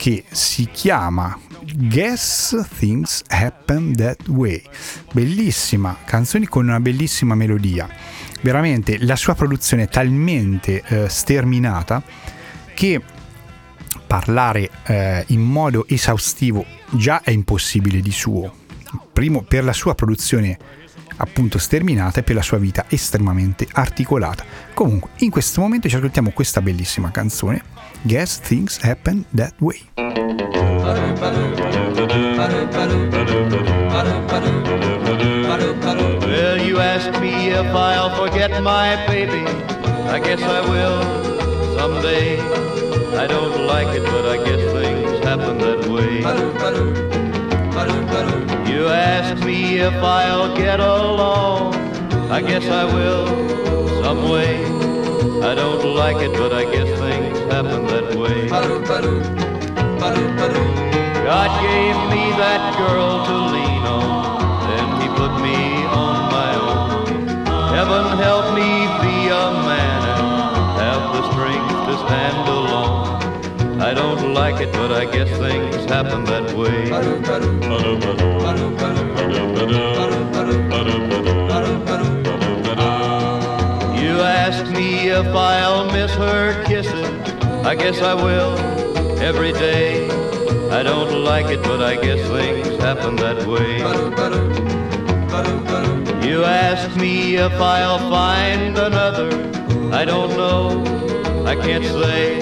che 0.00 0.24
si 0.30 0.66
chiama 0.72 1.38
Guess 1.74 2.68
Things 2.78 3.22
Happen 3.28 3.94
That 3.94 4.28
Way. 4.28 4.62
Bellissima 5.12 5.94
canzone 6.06 6.48
con 6.48 6.66
una 6.66 6.80
bellissima 6.80 7.34
melodia. 7.34 7.86
Veramente 8.40 8.96
la 9.04 9.14
sua 9.14 9.34
produzione 9.34 9.82
è 9.82 9.88
talmente 9.88 10.82
eh, 10.86 11.08
sterminata 11.10 12.02
che 12.72 13.02
parlare 14.06 14.70
eh, 14.86 15.24
in 15.26 15.42
modo 15.42 15.86
esaustivo 15.86 16.64
già 16.92 17.20
è 17.20 17.30
impossibile 17.30 18.00
di 18.00 18.10
suo. 18.10 18.54
Primo 19.12 19.42
per 19.42 19.64
la 19.64 19.74
sua 19.74 19.94
produzione 19.94 20.56
appunto 21.16 21.58
sterminata 21.58 22.20
e 22.20 22.22
per 22.22 22.36
la 22.36 22.42
sua 22.42 22.56
vita 22.56 22.86
estremamente 22.88 23.68
articolata. 23.70 24.44
Comunque, 24.72 25.10
in 25.16 25.30
questo 25.30 25.60
momento 25.60 25.90
ci 25.90 25.96
ascoltiamo 25.96 26.30
questa 26.30 26.62
bellissima 26.62 27.10
canzone, 27.10 27.62
Guess 28.06 28.40
Things 28.40 28.78
Happen 28.78 29.26
That 29.34 29.52
Way. 29.60 29.82
Well, 36.24 36.56
you 36.64 36.78
ask 36.78 37.20
me 37.20 37.50
if 37.50 37.66
I'll 37.66 38.16
forget 38.16 38.62
my 38.62 38.96
baby. 39.06 39.44
I 40.08 40.18
guess 40.18 40.40
I 40.40 40.60
will 40.62 41.02
someday. 41.76 42.40
I 43.18 43.26
don't 43.26 43.66
like 43.66 43.88
it, 43.88 44.02
but 44.04 44.24
I 44.24 44.36
guess 44.44 44.72
things 44.72 45.22
happen 45.22 45.58
that 45.58 45.86
way. 45.86 46.20
You 48.72 48.88
ask 48.88 49.44
me 49.44 49.78
if 49.78 49.92
I'll 49.92 50.56
get 50.56 50.80
along. 50.80 51.74
I 52.30 52.40
guess 52.40 52.64
I 52.64 52.86
will 52.86 53.26
some 54.02 54.30
way. 54.30 54.64
I 55.42 55.54
don't 55.54 55.84
like 55.94 56.16
it, 56.16 56.32
but 56.32 56.54
I 56.54 56.64
guess 56.64 56.88
things 56.98 57.29
happen 57.50 57.84
that 57.86 58.14
way. 58.16 58.48
God 61.30 61.50
gave 61.62 61.96
me 62.14 62.24
that 62.38 62.62
girl 62.78 63.24
to 63.26 63.34
lean 63.54 63.84
on, 63.98 64.10
then 64.70 64.86
He 65.00 65.08
put 65.20 65.32
me 65.42 65.58
on 65.86 66.16
my 66.38 66.52
own. 66.70 67.26
Heaven 67.74 68.06
help 68.18 68.54
me 68.54 68.70
be 69.02 69.16
a 69.28 69.46
man 69.68 70.00
and 70.14 70.26
have 70.84 71.04
the 71.14 71.22
strength 71.32 71.70
to 71.88 71.94
stand 72.06 72.48
alone. 72.48 73.80
I 73.80 73.94
don't 73.94 74.32
like 74.32 74.60
it, 74.60 74.72
but 74.72 74.92
I 74.92 75.04
guess 75.04 75.28
things 75.38 75.84
happen 75.90 76.24
that 76.24 76.54
way. 76.54 76.86
You 84.00 84.20
ask 84.20 84.70
me 84.72 85.08
if 85.08 85.26
I'll 85.26 85.86
miss 85.92 86.12
her 86.14 86.64
kissing. 86.64 87.09
I 87.64 87.74
guess 87.74 88.00
I 88.00 88.14
will 88.14 88.58
every 89.20 89.52
day. 89.52 90.08
I 90.70 90.82
don't 90.82 91.24
like 91.24 91.46
it, 91.46 91.62
but 91.62 91.82
I 91.82 91.96
guess 91.96 92.26
things 92.28 92.68
happen 92.82 93.16
that 93.16 93.46
way. 93.46 93.78
You 96.26 96.44
ask 96.44 96.96
me 96.96 97.36
if 97.36 97.52
I'll 97.52 97.98
find 98.10 98.78
another. 98.78 99.30
I 99.92 100.04
don't 100.04 100.30
know. 100.30 100.82
I 101.44 101.54
can't 101.54 101.84
say. 101.84 102.40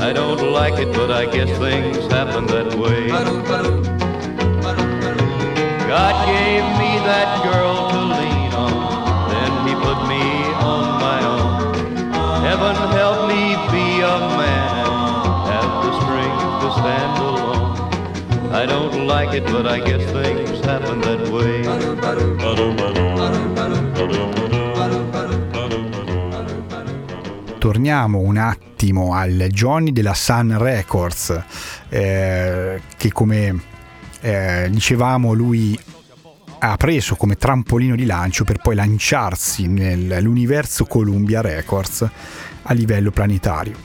I 0.00 0.12
don't 0.12 0.52
like 0.52 0.78
it, 0.78 0.92
but 0.92 1.10
I 1.10 1.26
guess 1.26 1.50
things 1.58 1.98
happen 2.12 2.46
that 2.46 2.74
way. 2.74 3.08
God 5.88 6.26
gave 6.26 6.64
me 6.78 6.98
that 7.06 7.42
girl 7.44 7.87
like 19.08 19.34
it, 19.34 19.50
but 19.50 19.66
I 19.66 19.80
guess 19.80 20.04
things 20.12 20.60
happen 20.60 21.00
that 21.00 21.28
way. 21.30 21.66
Torniamo 27.58 28.18
un 28.18 28.36
attimo 28.36 29.14
al 29.14 29.48
Johnny 29.50 29.92
della 29.92 30.12
Sun 30.14 30.56
Records, 30.58 31.42
eh, 31.88 32.82
che 32.96 33.12
come 33.12 33.60
eh, 34.20 34.68
dicevamo 34.70 35.32
lui 35.32 35.76
ha 36.60 36.76
preso 36.76 37.16
come 37.16 37.36
trampolino 37.36 37.96
di 37.96 38.04
lancio 38.04 38.44
per 38.44 38.58
poi 38.58 38.74
lanciarsi 38.74 39.68
nell'universo 39.68 40.84
Columbia 40.84 41.40
Records 41.40 42.06
a 42.62 42.72
livello 42.74 43.10
planetario. 43.10 43.76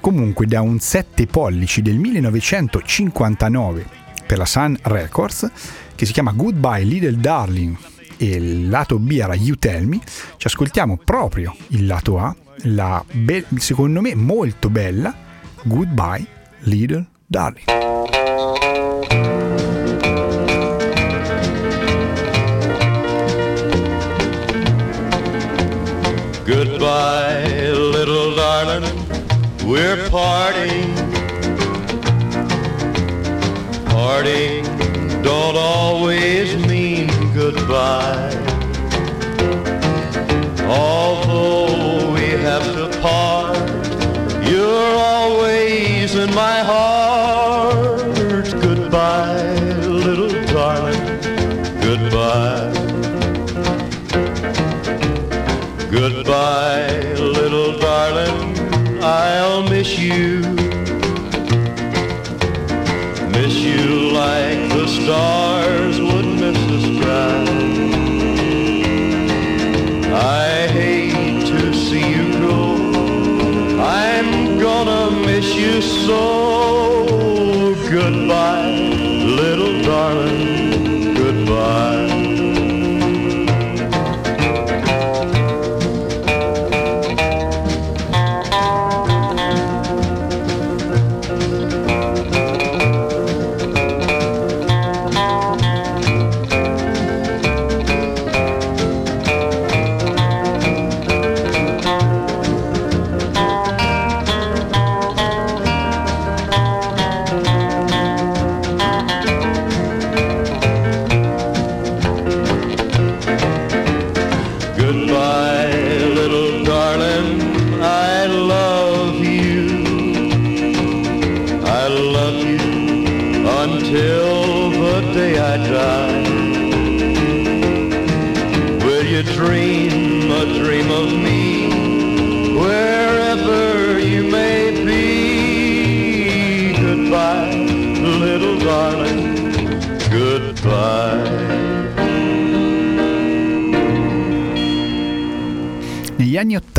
Comunque 0.00 0.46
da 0.46 0.60
un 0.60 0.78
7 0.78 1.26
pollici 1.26 1.82
del 1.82 1.98
1959 1.98 4.04
per 4.26 4.38
la 4.38 4.44
Sun 4.44 4.76
Records 4.82 5.50
che 5.94 6.04
si 6.04 6.12
chiama 6.12 6.32
Goodbye 6.32 6.82
Little 6.84 7.16
Darling 7.18 7.76
e 8.18 8.26
il 8.26 8.68
lato 8.68 8.98
B 8.98 9.12
era 9.12 9.34
You 9.34 9.56
Tell 9.56 9.84
Me, 9.86 10.00
ci 10.36 10.46
ascoltiamo 10.46 10.98
proprio 11.04 11.54
il 11.68 11.86
lato 11.86 12.18
A, 12.18 12.34
la 12.62 13.04
be- 13.10 13.44
secondo 13.56 14.00
me 14.00 14.14
molto 14.14 14.68
bella 14.70 15.14
Goodbye 15.62 16.26
Little 16.60 17.06
Darling. 17.26 17.64
Goodbye, 26.46 27.72
little 27.72 28.36
darling, 28.36 28.84
we're 29.64 30.08
parting. 30.10 31.05
Parting 34.08 34.62
don't 35.22 35.56
always 35.56 36.56
mean 36.68 37.08
goodbye. 37.34 38.30
Although 40.62 42.12
we 42.14 42.28
have 42.46 42.62
to 42.76 42.86
part, 43.00 43.58
you're 44.48 44.94
always 45.12 46.14
in 46.14 46.32
my 46.36 46.58
heart. 46.72 48.46
Goodbye, 48.66 49.58
little 50.04 50.30
darling, 50.54 51.04
goodbye. 51.86 52.72
Goodbye, 55.90 57.12
little 57.18 57.76
darling, 57.80 59.02
I'll 59.02 59.68
miss 59.68 59.98
you. 59.98 60.55
Stars 65.06 66.00
would 66.00 66.26
miss 66.26 66.58
the 66.72 66.80
sky. 66.80 67.44
I 70.12 70.66
hate 70.66 71.46
to 71.46 71.72
see 71.72 72.10
you 72.16 72.32
go. 72.40 72.60
I'm 73.80 74.58
gonna 74.58 75.12
miss 75.24 75.54
you 75.54 75.80
so. 75.80 76.45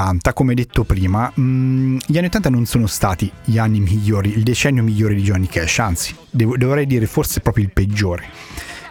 80, 0.07 0.33
come 0.33 0.53
detto 0.53 0.83
prima, 0.85 1.29
mh, 1.33 1.97
gli 2.05 2.17
anni 2.17 2.27
80 2.27 2.49
non 2.49 2.65
sono 2.65 2.87
stati 2.87 3.29
gli 3.43 3.57
anni 3.57 3.81
migliori, 3.81 4.29
il 4.29 4.43
decennio 4.43 4.81
migliore 4.81 5.15
di 5.15 5.21
Johnny 5.21 5.47
Cash, 5.47 5.79
anzi, 5.79 6.15
devo- 6.29 6.55
dovrei 6.55 6.85
dire 6.85 7.05
forse 7.07 7.41
proprio 7.41 7.65
il 7.65 7.71
peggiore. 7.71 8.25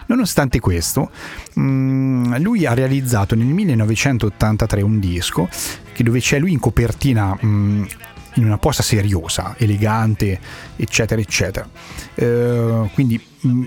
Nonostante 0.08 0.60
questo, 0.60 1.10
mh, 1.54 2.40
lui 2.40 2.66
ha 2.66 2.74
realizzato 2.74 3.34
nel 3.34 3.46
1983 3.46 4.82
un 4.82 5.00
disco 5.00 5.48
dove 5.96 6.20
c'è 6.20 6.38
lui 6.38 6.52
in 6.52 6.58
copertina 6.58 7.34
mh, 7.34 7.86
in 8.34 8.44
una 8.44 8.58
posa 8.58 8.82
seriosa, 8.82 9.54
elegante, 9.56 10.38
eccetera, 10.76 11.20
eccetera. 11.20 11.66
Eh, 12.14 12.90
quindi 12.92 13.18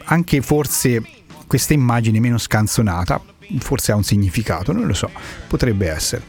anche 0.06 0.42
forse 0.42 1.02
questa 1.48 1.74
immagine 1.74 2.20
meno 2.20 2.38
scanzonata, 2.38 3.20
forse 3.58 3.92
ha 3.92 3.96
un 3.96 4.04
significato, 4.04 4.72
non 4.72 4.86
lo 4.86 4.94
so, 4.94 5.10
potrebbe 5.48 5.90
essere. 5.90 6.24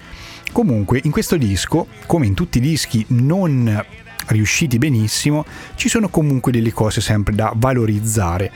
Comunque, 0.53 1.01
in 1.05 1.11
questo 1.11 1.37
disco, 1.37 1.87
come 2.07 2.27
in 2.27 2.35
tutti 2.35 2.59
i 2.59 2.61
dischi 2.61 3.05
non 3.09 3.85
riusciti 4.27 4.79
benissimo, 4.79 5.45
ci 5.75 5.89
sono 5.89 6.09
comunque 6.09 6.53
delle 6.53 6.73
cose 6.73 7.01
sempre 7.01 7.35
da 7.35 7.53
valorizzare. 7.55 8.51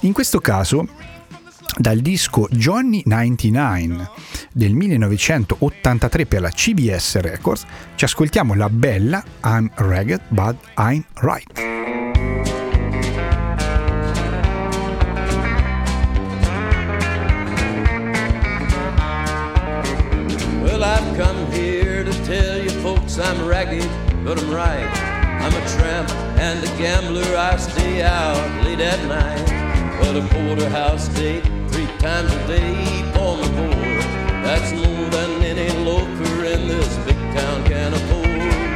In 0.00 0.12
questo 0.12 0.40
caso, 0.40 0.86
dal 1.76 1.98
disco 1.98 2.48
Johnny 2.50 3.02
99 3.04 4.10
del 4.52 4.74
1983 4.74 6.26
per 6.26 6.40
la 6.40 6.50
CBS 6.50 7.20
Records, 7.20 7.64
ci 7.94 8.04
ascoltiamo 8.04 8.54
la 8.54 8.68
bella 8.68 9.22
I'm 9.44 9.70
Ragged 9.74 10.20
But 10.28 10.56
I'm 10.76 11.04
Right. 11.20 11.71
Folks 23.66 23.86
but 24.24 24.38
I'm 24.38 24.50
right. 24.50 24.86
I'm 25.42 25.52
a 25.52 25.68
tramp 25.70 26.10
and 26.38 26.62
a 26.62 26.66
gambler. 26.78 27.36
I 27.36 27.56
stay 27.56 28.02
out 28.02 28.64
late 28.64 28.80
at 28.80 29.00
night. 29.06 29.98
But 30.00 30.16
a 30.16 30.22
porterhouse 30.28 31.08
date 31.08 31.44
three 31.68 31.86
times 31.98 32.32
a 32.32 32.46
day 32.46 32.84
for 33.14 33.36
my 33.36 33.48
board. 33.56 34.02
That's 34.44 34.72
more 34.72 35.08
than 35.10 35.42
any 35.42 35.70
loafer 35.84 36.44
in 36.44 36.68
this 36.68 36.96
big 36.98 37.16
town 37.34 37.64
can 37.64 37.92
afford. 37.94 38.26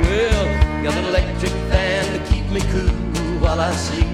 Well, 0.02 0.82
got 0.82 0.94
a 0.94 0.96
little 0.96 1.10
electric 1.10 1.52
fan 1.70 2.04
to 2.12 2.32
keep 2.32 2.46
me 2.50 2.60
cool 2.72 3.38
while 3.40 3.60
I 3.60 3.72
sleep. 3.72 4.06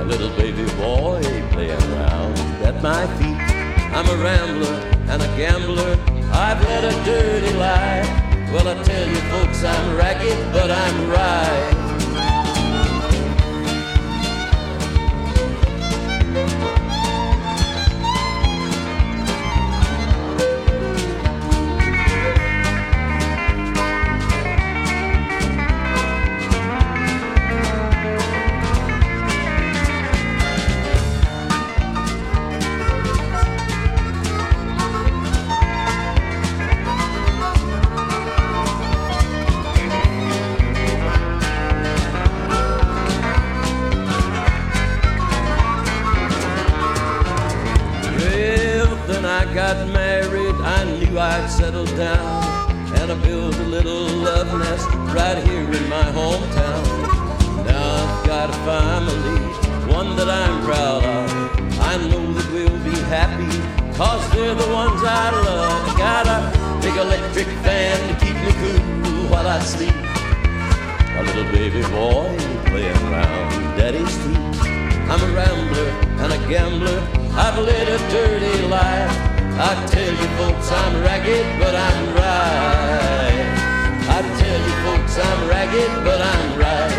a 0.00 0.04
little 0.04 0.30
baby 0.36 0.64
boy 0.76 1.20
playing 1.52 1.82
around 1.92 2.38
at 2.64 2.82
my 2.82 3.06
feet. 3.18 3.40
I'm 3.94 4.08
a 4.08 4.16
rambler 4.22 4.76
and 5.10 5.22
a 5.22 5.28
gambler. 5.36 5.98
I've 6.32 6.62
led 6.62 6.84
a 6.84 7.04
dirty 7.04 7.52
life. 7.54 8.25
Well, 8.56 8.68
I 8.68 8.82
tell 8.84 9.06
you, 9.06 9.16
folks, 9.16 9.62
I'm 9.64 9.96
ragged, 9.98 10.50
but 10.50 10.70
I'm 10.70 11.10
right. 11.10 11.85
Got 49.56 49.88
married, 49.88 50.54
I 50.56 50.84
knew 50.84 51.18
I'd 51.18 51.46
settle 51.46 51.86
down 51.96 52.70
and 53.00 53.10
I 53.10 53.14
built 53.24 53.54
a 53.56 53.62
little 53.62 54.04
love 54.04 54.52
nest 54.58 54.86
right 55.16 55.38
here 55.48 55.64
in 55.64 55.88
my 55.88 56.04
hometown. 56.12 56.84
Now 57.64 58.04
I've 58.04 58.26
got 58.26 58.50
a 58.50 58.58
family, 58.68 59.40
one 59.90 60.14
that 60.16 60.28
I'm 60.28 60.62
proud 60.62 61.04
of. 61.04 61.80
I 61.80 61.96
know 61.96 62.34
that 62.34 62.52
we'll 62.52 62.84
be 62.84 63.00
happy, 63.08 63.48
cause 63.96 64.30
they're 64.32 64.54
the 64.54 64.70
ones 64.74 65.00
I 65.02 65.30
love. 65.30 65.88
I 65.88 65.96
got 65.96 66.26
a 66.26 66.82
big 66.82 66.94
electric 66.94 67.46
fan 67.64 67.96
to 68.08 68.26
keep 68.26 68.36
me 68.36 68.52
cool 68.60 69.30
while 69.30 69.48
I 69.48 69.58
sleep. 69.60 69.96
A 71.16 71.22
little 71.28 71.50
baby 71.50 71.80
boy 71.96 72.28
playing 72.66 73.02
around 73.08 73.78
daddy's 73.78 74.16
feet. 74.18 74.36
I'm 75.08 75.22
a 75.22 75.34
rambler 75.34 75.88
and 76.22 76.32
a 76.34 76.38
gambler. 76.46 77.00
I've 77.32 77.58
led 77.58 77.88
a 77.88 77.98
dirty 78.10 78.68
life. 78.68 79.35
I 79.58 79.86
tell 79.86 80.12
you 80.12 80.28
folks 80.36 80.70
I'm 80.70 81.02
ragged, 81.02 81.58
but 81.58 81.74
I'm 81.74 82.14
right. 82.14 83.46
I 84.06 84.20
tell 84.36 84.60
you 84.60 84.74
folks 84.84 85.18
I'm 85.18 85.48
ragged, 85.48 86.04
but 86.04 86.20
I'm 86.20 86.58
right. 86.60 86.92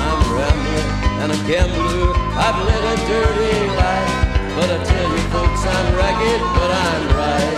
I'm 0.00 0.18
a 0.24 0.32
rambler 0.32 0.84
and 1.20 1.32
a 1.32 1.36
gambler. 1.46 2.16
I've 2.40 2.58
led 2.64 2.84
a 2.84 2.96
dirty 3.06 3.68
life. 3.76 4.14
But 4.56 4.70
I 4.70 4.82
tell 4.82 5.10
you 5.12 5.24
folks 5.28 5.62
I'm 5.66 5.94
ragged, 5.94 6.40
but 6.56 6.70
I'm 6.70 7.16
right. 7.18 7.57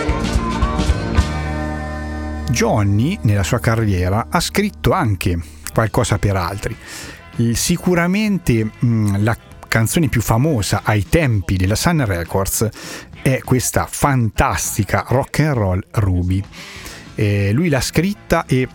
Johnny, 2.61 3.17
nella 3.23 3.41
sua 3.41 3.59
carriera, 3.59 4.27
ha 4.29 4.39
scritto 4.39 4.91
anche 4.91 5.35
qualcosa 5.73 6.19
per 6.19 6.35
altri. 6.35 6.77
Sicuramente 7.53 8.69
mh, 8.77 9.23
la 9.23 9.35
canzone 9.67 10.09
più 10.09 10.21
famosa 10.21 10.81
ai 10.83 11.09
tempi 11.09 11.57
della 11.57 11.73
Sun 11.73 12.05
Records 12.05 12.69
è 13.23 13.41
questa 13.43 13.87
fantastica 13.89 15.05
rock 15.07 15.39
and 15.39 15.53
roll 15.55 15.83
Ruby. 15.89 16.43
Eh, 17.15 17.51
lui 17.51 17.67
l'ha 17.67 17.81
scritta 17.81 18.45
e 18.45 18.67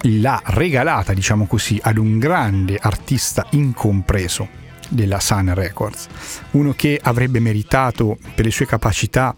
l'ha 0.00 0.40
regalata, 0.46 1.12
diciamo 1.12 1.44
così, 1.46 1.78
ad 1.82 1.98
un 1.98 2.18
grande 2.18 2.78
artista 2.80 3.46
incompreso 3.50 4.48
della 4.88 5.20
Sun 5.20 5.52
Records, 5.52 6.06
uno 6.52 6.72
che 6.74 6.98
avrebbe 7.02 7.40
meritato 7.40 8.16
per 8.34 8.46
le 8.46 8.50
sue 8.50 8.64
capacità 8.64 9.34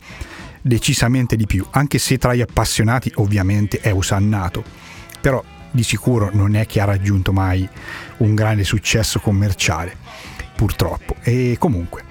decisamente 0.69 1.35
di 1.35 1.47
più, 1.47 1.66
anche 1.71 1.99
se 1.99 2.19
tra 2.19 2.35
gli 2.35 2.41
appassionati 2.41 3.11
ovviamente 3.16 3.81
è 3.81 3.91
usannato, 3.91 4.62
però 5.21 5.43
di 5.71 5.83
sicuro 5.83 6.31
non 6.33 6.55
è 6.55 6.66
che 6.66 6.81
ha 6.81 6.85
raggiunto 6.85 7.33
mai 7.33 7.69
un 8.19 8.35
grande 8.35 8.64
successo 8.64 9.19
commerciale, 9.19 9.97
purtroppo. 10.55 11.16
E 11.23 11.57
comunque, 11.59 12.05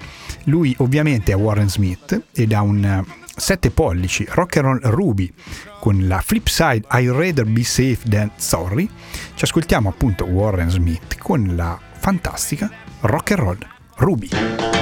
lui 0.44 0.74
ovviamente 0.78 1.32
è 1.32 1.36
Warren 1.36 1.70
Smith 1.70 2.20
ed 2.32 2.52
ha 2.52 2.62
un 2.62 3.04
7 3.38 3.70
pollici 3.70 4.26
Rock 4.28 4.56
and 4.56 4.66
Roll 4.66 4.80
Ruby 4.94 5.32
con 5.80 6.06
la 6.08 6.20
flip 6.20 6.48
side 6.48 6.86
I'd 6.90 7.10
rather 7.10 7.44
be 7.44 7.62
safe 7.62 8.00
than 8.08 8.30
sorry. 8.36 8.88
Ci 9.34 9.44
ascoltiamo 9.44 9.88
appunto 9.88 10.24
Warren 10.24 10.70
Smith 10.70 11.18
con 11.18 11.54
la 11.54 11.78
fantastica 11.98 12.70
Rock 13.00 13.30
and 13.32 13.40
Roll 13.40 13.58
Ruby. 13.96 14.77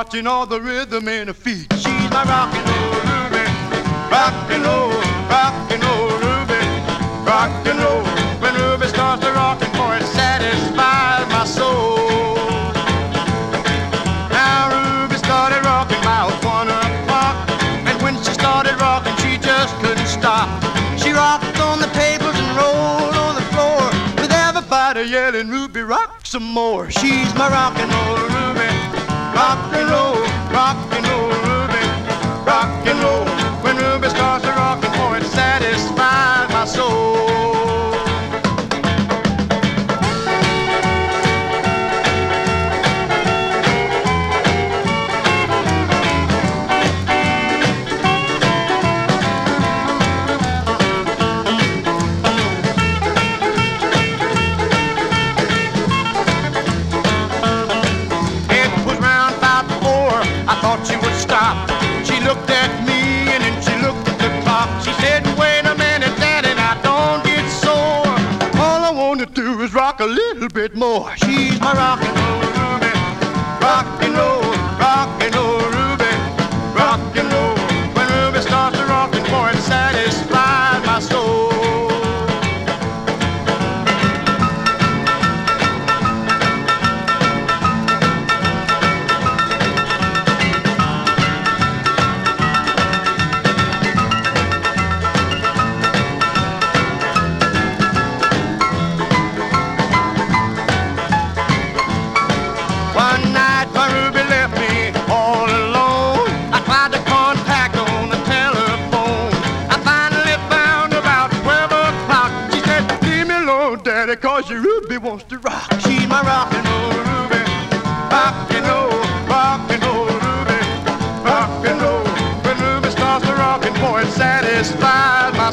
Watching 0.00 0.26
all 0.26 0.46
the 0.46 0.58
rhythm 0.58 1.06
in 1.08 1.26
her 1.26 1.34
feet. 1.34 1.66
She's 1.74 2.08
my 2.08 2.24
rock 2.24 2.48
and 2.56 2.66
roll 2.72 3.00
ruby, 3.12 3.44
rock 4.08 4.32
and 4.48 4.64
roll, 4.64 4.88
oh, 4.96 5.28
rock 5.28 5.54
and 5.70 5.82
oh, 5.84 5.92
roll 5.92 6.16
ruby, 6.24 6.62
rock 7.28 7.52
and 7.68 7.80
oh. 7.80 8.00
roll. 8.00 8.40
When 8.40 8.54
Ruby 8.54 8.86
starts 8.86 9.22
to 9.26 9.30
rockin', 9.32 9.70
boy, 9.76 9.96
it 10.00 10.08
satisfies 10.08 11.28
my 11.28 11.44
soul. 11.44 11.98
Now 14.32 14.72
Ruby 14.72 15.16
started 15.18 15.60
rocking 15.68 16.00
about 16.00 16.32
one 16.48 16.70
o'clock, 16.72 17.36
and 17.84 18.00
when 18.00 18.16
she 18.24 18.32
started 18.32 18.80
rocking, 18.80 19.14
she 19.20 19.36
just 19.36 19.76
couldn't 19.82 20.08
stop. 20.08 20.48
She 20.96 21.10
rocked 21.12 21.60
on 21.60 21.78
the 21.78 21.90
tables 21.92 22.36
and 22.40 22.50
rolled 22.56 23.16
on 23.20 23.34
the 23.34 23.46
floor, 23.52 23.84
with 24.16 24.32
everybody 24.32 25.02
yelling, 25.12 25.50
"Ruby, 25.50 25.82
rock 25.82 26.24
some 26.24 26.48
more!" 26.58 26.88
She's 26.88 27.34
my 27.34 27.50
rock 27.50 27.76
and 27.76 27.92
roll 27.92 28.16
Ruby, 28.38 28.69
rock 29.40 29.72
and 29.72 29.88
roll, 29.90 30.20
rock 30.52 30.92
and 30.92 31.06
roll 31.08 31.49
rock 70.00 70.08
a 70.08 70.12
little 70.12 70.48
bit 70.48 70.74
more. 70.74 71.14
She's 71.16 71.60
my 71.60 71.72
rock 71.72 72.00
and 72.02 72.16
roll. 72.16 72.40
Rock 73.60 74.02
and 74.02 74.14
roll, 74.16 74.49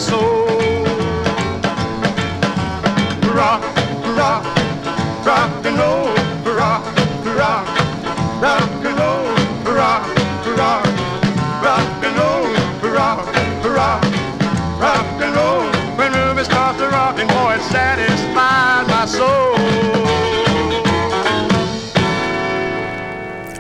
soul. 0.08 0.86
Rock, 3.34 3.64
rock, 4.16 4.46
rock 5.24 5.66
and 5.66 5.78
roll. 5.78 6.18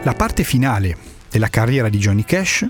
La 0.03 0.13
parte 0.13 0.45
finale 0.45 0.95
della 1.29 1.49
carriera 1.49 1.89
di 1.89 1.97
Johnny 1.97 2.23
Cash 2.23 2.65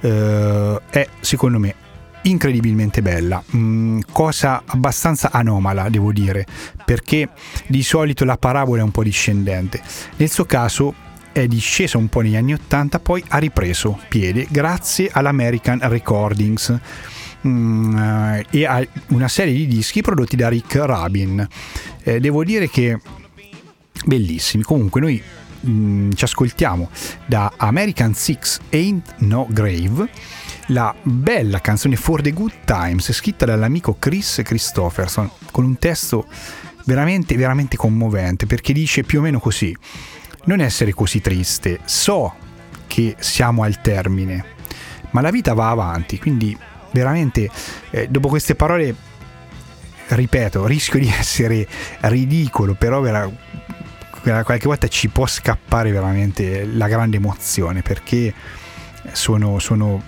eh, 0.00 0.80
è 0.90 1.08
secondo 1.20 1.60
me 1.60 1.74
incredibilmente 2.22 3.02
bella, 3.02 3.42
Mm, 3.56 4.00
cosa 4.12 4.62
abbastanza 4.64 5.30
anomala 5.30 5.88
devo 5.88 6.12
dire, 6.12 6.46
perché 6.84 7.28
di 7.66 7.82
solito 7.82 8.24
la 8.24 8.36
parabola 8.36 8.80
è 8.80 8.84
un 8.84 8.90
po' 8.90 9.02
discendente. 9.02 9.80
Nel 10.16 10.30
suo 10.30 10.44
caso 10.44 10.94
è 11.32 11.46
discesa 11.46 11.98
un 11.98 12.08
po' 12.08 12.20
negli 12.20 12.36
anni 12.36 12.54
80, 12.54 13.00
poi 13.00 13.22
ha 13.28 13.38
ripreso 13.38 13.98
piede 14.08 14.46
grazie 14.50 15.10
all'American 15.12 15.80
Recordings 15.82 16.78
mm, 17.46 17.96
eh, 17.96 18.46
e 18.50 18.66
a 18.66 18.86
una 19.08 19.28
serie 19.28 19.52
di 19.54 19.66
dischi 19.66 20.02
prodotti 20.02 20.36
da 20.36 20.48
Rick 20.48 20.76
Rabin. 20.76 21.46
Eh, 22.02 22.20
devo 22.20 22.44
dire 22.44 22.68
che 22.68 22.98
bellissimi. 24.04 24.62
Comunque 24.62 25.00
noi 25.00 25.22
mm, 25.66 26.12
ci 26.12 26.24
ascoltiamo 26.24 26.90
da 27.26 27.52
American 27.56 28.14
Six 28.14 28.60
Ain't 28.70 29.14
No 29.18 29.46
Grave 29.50 30.08
la 30.66 30.94
bella 31.02 31.60
canzone 31.60 31.96
For 31.96 32.22
the 32.22 32.32
Good 32.32 32.64
Times 32.64 33.12
scritta 33.12 33.44
dall'amico 33.44 33.96
Chris 33.98 34.40
Christopherson 34.44 35.30
con 35.50 35.64
un 35.64 35.78
testo 35.78 36.26
veramente 36.84 37.36
veramente 37.36 37.76
commovente 37.76 38.46
perché 38.46 38.72
dice 38.72 39.02
più 39.02 39.18
o 39.18 39.22
meno 39.22 39.38
così 39.38 39.76
non 40.44 40.60
essere 40.60 40.92
così 40.92 41.20
triste 41.20 41.80
so 41.84 42.34
che 42.86 43.16
siamo 43.18 43.62
al 43.62 43.80
termine 43.80 44.44
ma 45.10 45.20
la 45.20 45.30
vita 45.30 45.54
va 45.54 45.70
avanti 45.70 46.18
quindi 46.18 46.56
veramente 46.92 47.48
eh, 47.90 48.08
dopo 48.08 48.28
queste 48.28 48.54
parole 48.54 48.94
ripeto 50.08 50.66
rischio 50.66 50.98
di 50.98 51.08
essere 51.16 51.66
ridicolo 52.00 52.74
però 52.74 53.00
qualche 54.22 54.66
volta 54.66 54.88
ci 54.88 55.08
può 55.08 55.26
scappare 55.26 55.90
veramente 55.90 56.64
la 56.64 56.86
grande 56.86 57.16
emozione 57.16 57.82
perché 57.82 58.32
sono, 59.12 59.58
sono 59.58 60.02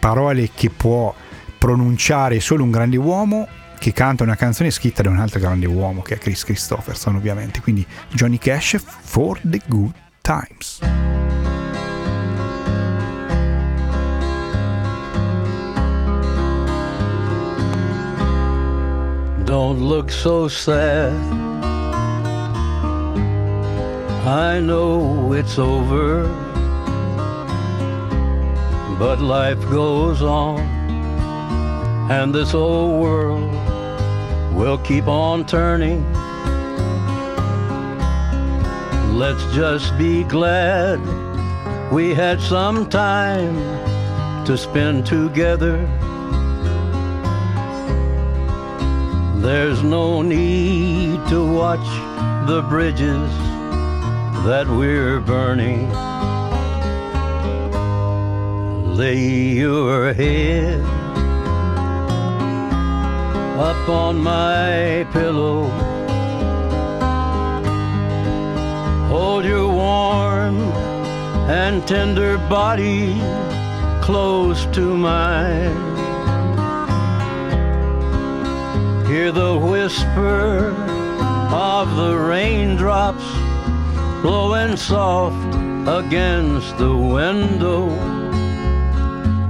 parole 0.00 0.50
che 0.54 0.70
può 0.70 1.14
pronunciare 1.58 2.40
solo 2.40 2.64
un 2.64 2.70
grande 2.70 2.96
uomo 2.96 3.46
che 3.78 3.92
canta 3.92 4.24
una 4.24 4.36
canzone 4.36 4.70
scritta 4.70 5.02
da 5.02 5.10
un 5.10 5.18
altro 5.18 5.38
grande 5.38 5.66
uomo 5.66 6.02
che 6.02 6.14
è 6.14 6.18
Chris 6.18 6.44
Christopherson 6.44 7.16
ovviamente 7.16 7.60
quindi 7.60 7.86
Johnny 8.10 8.38
Cash 8.38 8.76
for 8.78 9.38
the 9.42 9.60
good 9.66 9.92
times 10.22 10.80
Don't 19.48 19.80
look 19.80 20.10
so 20.10 20.46
sad. 20.46 21.14
I 24.28 24.60
know 24.60 25.32
it's 25.32 25.58
over, 25.58 26.24
but 28.98 29.22
life 29.22 29.58
goes 29.70 30.20
on, 30.20 30.60
and 32.10 32.34
this 32.34 32.52
old 32.52 33.00
world 33.00 33.50
will 34.54 34.76
keep 34.76 35.08
on 35.08 35.46
turning. 35.46 36.04
Let's 39.16 39.42
just 39.54 39.96
be 39.96 40.24
glad 40.24 41.00
we 41.90 42.12
had 42.12 42.38
some 42.38 42.86
time 42.90 43.56
to 44.44 44.58
spend 44.58 45.06
together. 45.06 45.78
There's 49.40 49.82
no 49.82 50.20
need 50.20 51.26
to 51.30 51.50
watch 51.50 51.88
the 52.46 52.60
bridges 52.68 53.47
that 54.44 54.66
we're 54.66 55.20
burning. 55.20 55.90
Lay 58.96 59.18
your 59.62 60.12
head 60.12 60.80
up 63.58 63.88
on 63.88 64.18
my 64.18 65.06
pillow. 65.12 65.64
Hold 69.08 69.44
your 69.44 69.68
warm 69.68 70.58
and 71.50 71.86
tender 71.86 72.38
body 72.48 73.20
close 74.02 74.66
to 74.66 74.96
mine. 74.96 75.76
Hear 79.06 79.32
the 79.32 79.58
whisper 79.58 80.74
of 81.50 81.96
the 81.96 82.16
raindrops 82.16 83.24
blowing 84.22 84.76
soft 84.76 85.54
against 85.86 86.76
the 86.78 86.94
window 86.94 87.88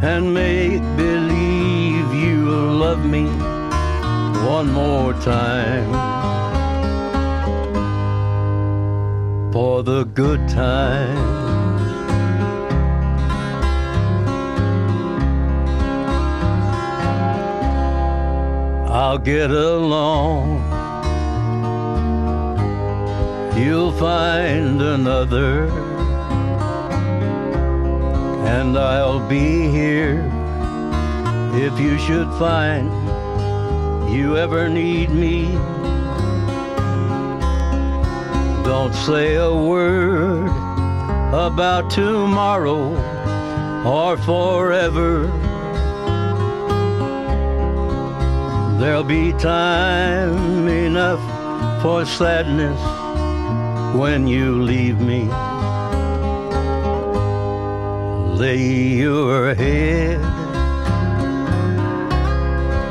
and 0.02 0.32
make 0.32 0.82
believe 0.96 2.14
you 2.14 2.50
love 2.84 3.04
me 3.04 3.24
one 4.46 4.70
more 4.72 5.12
time 5.14 5.92
for 9.52 9.82
the 9.82 10.04
good 10.04 10.46
times. 10.48 11.18
I'll 18.90 19.18
get 19.18 19.50
along. 19.50 20.77
You'll 23.59 23.90
find 23.90 24.80
another, 24.80 25.68
and 28.46 28.78
I'll 28.78 29.28
be 29.28 29.68
here 29.68 30.30
if 31.54 31.80
you 31.80 31.98
should 31.98 32.30
find 32.38 32.88
you 34.09 34.36
ever 34.36 34.68
need 34.68 35.11
me. 35.11 35.46
Don't 38.62 38.94
say 38.94 39.34
a 39.34 39.52
word 39.52 40.46
about 41.34 41.90
tomorrow 41.90 42.94
or 43.84 44.16
forever. 44.18 45.26
There'll 48.78 49.02
be 49.02 49.32
time 49.32 50.68
enough 50.68 51.82
for 51.82 52.06
sadness 52.06 52.97
when 53.95 54.26
you 54.26 54.62
leave 54.62 55.01
me. 55.01 55.24
Lay 58.36 58.62
your 59.05 59.55
head 59.55 60.20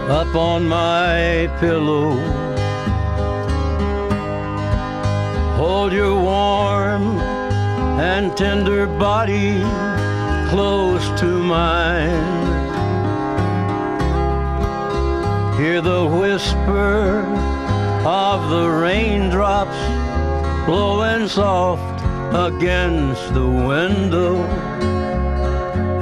up 0.09 0.35
on 0.35 0.67
my 0.67 1.49
pillow. 1.59 2.15
Hold 5.57 5.93
your 5.93 6.15
warm 6.15 7.17
and 7.99 8.35
tender 8.35 8.87
body 8.87 9.61
close 10.49 11.07
to 11.19 11.25
mine. 11.25 12.47
Hear 15.57 15.81
the 15.81 16.05
whisper 16.05 17.21
of 18.05 18.49
the 18.49 18.69
raindrops 18.69 20.06
blowing 20.67 21.29
soft 21.29 22.01
against 22.35 23.33
the 23.33 23.47
window 23.71 24.35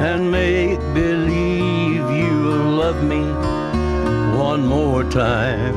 and 0.08 0.32
make 0.32 0.80
believe 0.92 2.10
you 2.22 2.36
love 2.82 3.04
me 3.04 3.22
one 4.36 4.66
more 4.66 5.04
time 5.04 5.76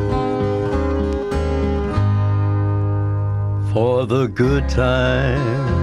for 3.75 4.07
the 4.07 4.27
good 4.27 4.67
time. 4.71 5.79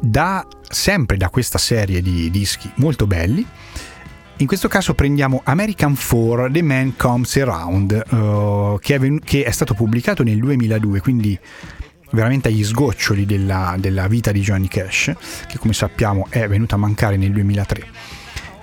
da 0.00 0.42
sempre 0.68 1.16
da 1.16 1.30
questa 1.30 1.58
serie 1.58 2.02
di 2.02 2.30
dischi 2.30 2.70
molto 2.76 3.06
belli 3.06 3.46
In 4.40 4.46
questo 4.46 4.68
caso 4.68 4.94
prendiamo 4.94 5.40
American 5.44 5.96
4 5.96 6.48
The 6.50 6.62
Man 6.62 6.94
Comes 6.96 7.36
Around, 7.36 7.92
eh, 7.92 8.76
che, 8.80 8.94
è 8.94 8.98
venu- 9.00 9.20
che 9.24 9.42
è 9.42 9.50
stato 9.50 9.74
pubblicato 9.74 10.22
nel 10.22 10.38
2002, 10.38 11.00
quindi 11.00 11.36
veramente 12.12 12.46
agli 12.46 12.62
sgoccioli 12.62 13.26
della, 13.26 13.74
della 13.78 14.06
vita 14.06 14.30
di 14.30 14.40
Johnny 14.40 14.68
Cash, 14.68 15.12
che 15.48 15.58
come 15.58 15.72
sappiamo 15.72 16.26
è 16.30 16.46
venuta 16.46 16.76
a 16.76 16.78
mancare 16.78 17.16
nel 17.16 17.32
2003. 17.32 17.86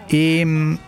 E 0.07 0.45
mh, 0.45 0.79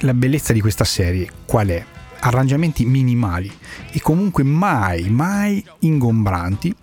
la 0.00 0.14
bellezza 0.14 0.52
di 0.52 0.60
questa 0.60 0.84
serie 0.84 1.30
qual 1.46 1.68
è? 1.68 1.84
Arrangiamenti 2.20 2.84
minimali 2.84 3.52
e 3.92 4.00
comunque 4.00 4.42
mai, 4.42 5.08
mai 5.10 5.64
ingombranti 5.80 6.74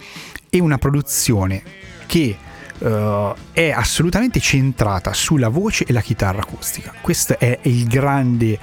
e 0.50 0.60
una 0.62 0.78
produzione 0.78 1.62
che 2.06 2.38
eh, 2.80 3.34
è 3.52 3.72
assolutamente 3.72 4.40
centrata 4.40 5.14
sulla 5.14 5.50
voce 5.50 5.86
e 5.86 5.94
la 5.94 6.02
chitarra 6.02 6.42
acustica. 6.42 6.94
Questa 7.02 7.38
è 7.38 7.60
grande 7.88 8.60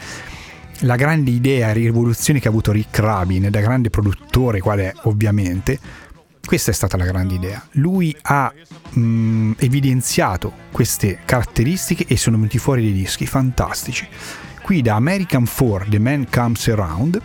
la 0.82 0.96
grande 0.96 1.30
idea 1.30 1.70
e 1.70 1.74
rivoluzione 1.74 2.40
che 2.40 2.48
ha 2.48 2.50
avuto 2.50 2.72
Rick 2.72 2.98
Rabin 2.98 3.48
da 3.50 3.60
grande 3.60 3.88
produttore 3.88 4.58
quale 4.58 4.90
è 4.90 4.94
ovviamente 5.02 5.78
questa 6.44 6.72
è 6.72 6.74
stata 6.74 6.96
la 6.96 7.04
grande 7.04 7.34
idea. 7.34 7.64
Lui 7.72 8.14
ha 8.22 8.52
mh, 8.90 9.52
evidenziato 9.58 10.52
queste 10.72 11.20
caratteristiche 11.24 12.04
e 12.06 12.16
sono 12.16 12.36
venuti 12.36 12.58
fuori 12.58 12.82
dei 12.82 12.92
dischi 12.92 13.26
fantastici. 13.26 14.06
Qui 14.60 14.82
da 14.82 14.96
American 14.96 15.46
4 15.46 15.88
The 15.88 15.98
Man 15.98 16.26
Comes 16.28 16.68
Around 16.68 17.20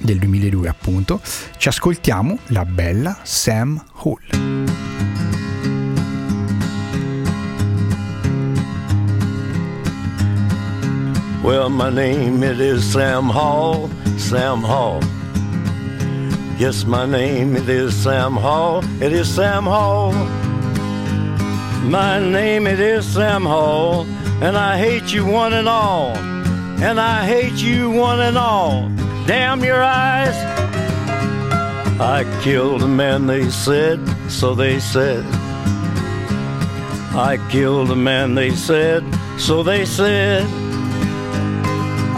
del 0.00 0.18
2002 0.18 0.68
appunto 0.68 1.20
ci 1.56 1.68
ascoltiamo 1.68 2.38
la 2.48 2.64
bella 2.64 3.18
Sam 3.22 3.82
Hall. 4.02 5.17
Well, 11.48 11.70
my 11.70 11.88
name 11.88 12.42
it 12.42 12.60
is 12.60 12.84
Sam 12.84 13.24
Hall, 13.24 13.88
Sam 14.18 14.60
Hall. 14.60 15.00
Yes, 16.58 16.84
my 16.84 17.06
name 17.06 17.56
it 17.56 17.70
is 17.70 17.96
Sam 17.96 18.34
Hall, 18.34 18.84
it 19.02 19.14
is 19.14 19.34
Sam 19.34 19.64
Hall. 19.64 20.12
My 21.88 22.20
name 22.20 22.66
it 22.66 22.78
is 22.78 23.06
Sam 23.06 23.46
Hall, 23.46 24.04
and 24.42 24.58
I 24.58 24.76
hate 24.76 25.10
you 25.10 25.24
one 25.24 25.54
and 25.54 25.66
all, 25.66 26.14
and 26.84 27.00
I 27.00 27.24
hate 27.24 27.62
you 27.62 27.92
one 27.92 28.20
and 28.20 28.36
all. 28.36 28.86
Damn 29.26 29.64
your 29.64 29.82
eyes. 29.82 30.36
I 31.98 32.24
killed 32.42 32.82
a 32.82 32.88
man, 32.88 33.26
they 33.26 33.48
said, 33.48 34.06
so 34.30 34.54
they 34.54 34.78
said. 34.80 35.24
I 37.16 37.38
killed 37.50 37.90
a 37.90 37.96
man, 37.96 38.34
they 38.34 38.54
said, 38.54 39.02
so 39.38 39.62
they 39.62 39.86
said. 39.86 40.67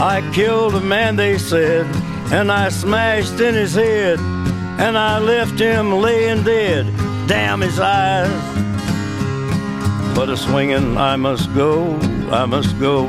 I 0.02 0.22
killed 0.32 0.74
a 0.74 0.80
man, 0.80 1.16
they 1.16 1.36
said, 1.36 1.84
and 2.32 2.50
I 2.50 2.70
smashed 2.70 3.38
in 3.38 3.54
his 3.54 3.74
head, 3.74 4.18
and 4.78 4.96
I 4.96 5.18
left 5.18 5.58
him 5.58 5.92
laying 5.92 6.42
dead. 6.42 6.86
Damn 7.28 7.60
his 7.60 7.78
eyes. 7.78 8.30
But 10.16 10.30
a 10.30 10.38
swinging, 10.38 10.96
I 10.96 11.16
must 11.16 11.54
go, 11.54 11.98
I 12.30 12.46
must 12.46 12.80
go. 12.80 13.04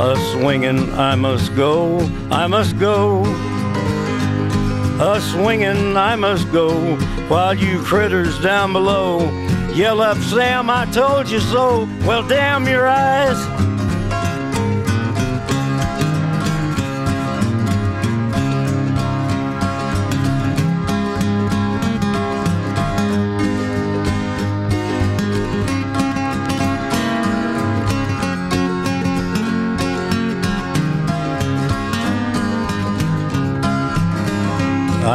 A 0.00 0.16
swinging, 0.32 0.92
I 0.94 1.14
must 1.14 1.54
go, 1.54 2.00
I 2.30 2.48
must 2.48 2.76
go. 2.78 3.22
A 5.00 5.20
swinging, 5.20 5.96
I 5.96 6.16
must 6.16 6.50
go, 6.50 6.72
while 7.28 7.54
you 7.54 7.80
critters 7.82 8.40
down 8.42 8.72
below 8.72 9.20
yell 9.78 10.00
up, 10.00 10.18
Sam, 10.18 10.68
I 10.68 10.86
told 10.86 11.30
you 11.30 11.38
so. 11.38 11.88
Well, 12.04 12.26
damn 12.26 12.66
your 12.66 12.88
eyes. 12.88 13.67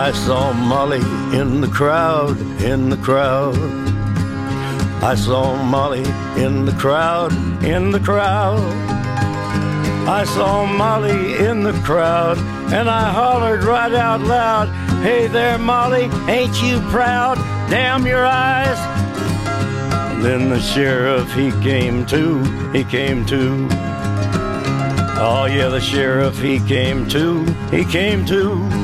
I 0.03 0.11
saw 0.11 0.51
Molly 0.51 0.99
in 1.31 1.61
the 1.61 1.69
crowd, 1.69 2.37
in 2.61 2.89
the 2.89 2.97
crowd. 2.97 3.55
I 5.01 5.15
saw 5.15 5.55
Molly 5.63 6.03
in 6.35 6.65
the 6.65 6.73
crowd, 6.73 7.31
in 7.63 7.91
the 7.91 8.01
crowd. 8.01 8.59
I 10.05 10.25
saw 10.25 10.65
Molly 10.65 11.37
in 11.37 11.63
the 11.63 11.71
crowd, 11.85 12.37
and 12.73 12.89
I 12.89 13.13
hollered 13.13 13.63
right 13.63 13.93
out 13.93 14.19
loud, 14.19 14.67
Hey 15.03 15.27
there, 15.27 15.57
Molly, 15.57 16.09
ain't 16.27 16.61
you 16.61 16.81
proud? 16.89 17.37
Damn 17.69 18.05
your 18.05 18.25
eyes. 18.25 18.77
And 20.11 20.21
then 20.21 20.49
the 20.49 20.59
sheriff, 20.59 21.31
he 21.33 21.51
came 21.61 22.05
to, 22.07 22.43
he 22.73 22.83
came 22.83 23.25
to. 23.27 23.69
Oh, 25.25 25.47
yeah, 25.49 25.69
the 25.69 25.79
sheriff, 25.79 26.37
he 26.41 26.59
came 26.59 27.07
to, 27.07 27.45
he 27.71 27.85
came 27.85 28.25
to. 28.25 28.82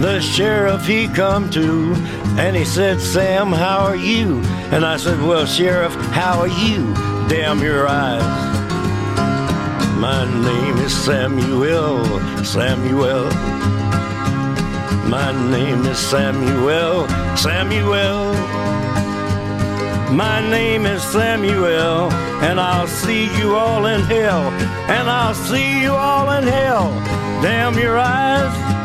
The 0.00 0.20
sheriff 0.20 0.86
he 0.86 1.08
come 1.08 1.50
to 1.50 1.92
and 2.38 2.54
he 2.54 2.64
said, 2.64 3.00
Sam, 3.00 3.50
how 3.50 3.78
are 3.80 3.96
you? 3.96 4.40
And 4.70 4.86
I 4.86 4.96
said, 4.96 5.20
Well, 5.20 5.44
Sheriff, 5.44 5.92
how 6.12 6.38
are 6.38 6.46
you? 6.46 6.94
Damn 7.28 7.60
your 7.60 7.88
eyes. 7.88 8.22
My 9.98 10.24
name 10.24 10.76
is 10.78 10.96
Samuel, 10.96 12.04
Samuel. 12.44 13.24
My 15.08 15.32
name 15.50 15.84
is 15.84 15.98
Samuel, 15.98 17.08
Samuel. 17.36 18.34
My 20.14 20.48
name 20.48 20.86
is 20.86 21.02
Samuel, 21.02 22.12
and 22.42 22.60
I'll 22.60 22.86
see 22.86 23.24
you 23.36 23.56
all 23.56 23.86
in 23.86 24.02
hell, 24.02 24.42
and 24.88 25.10
I'll 25.10 25.34
see 25.34 25.82
you 25.82 25.90
all 25.90 26.30
in 26.30 26.44
hell. 26.44 26.88
Damn 27.42 27.76
your 27.76 27.98
eyes. 27.98 28.77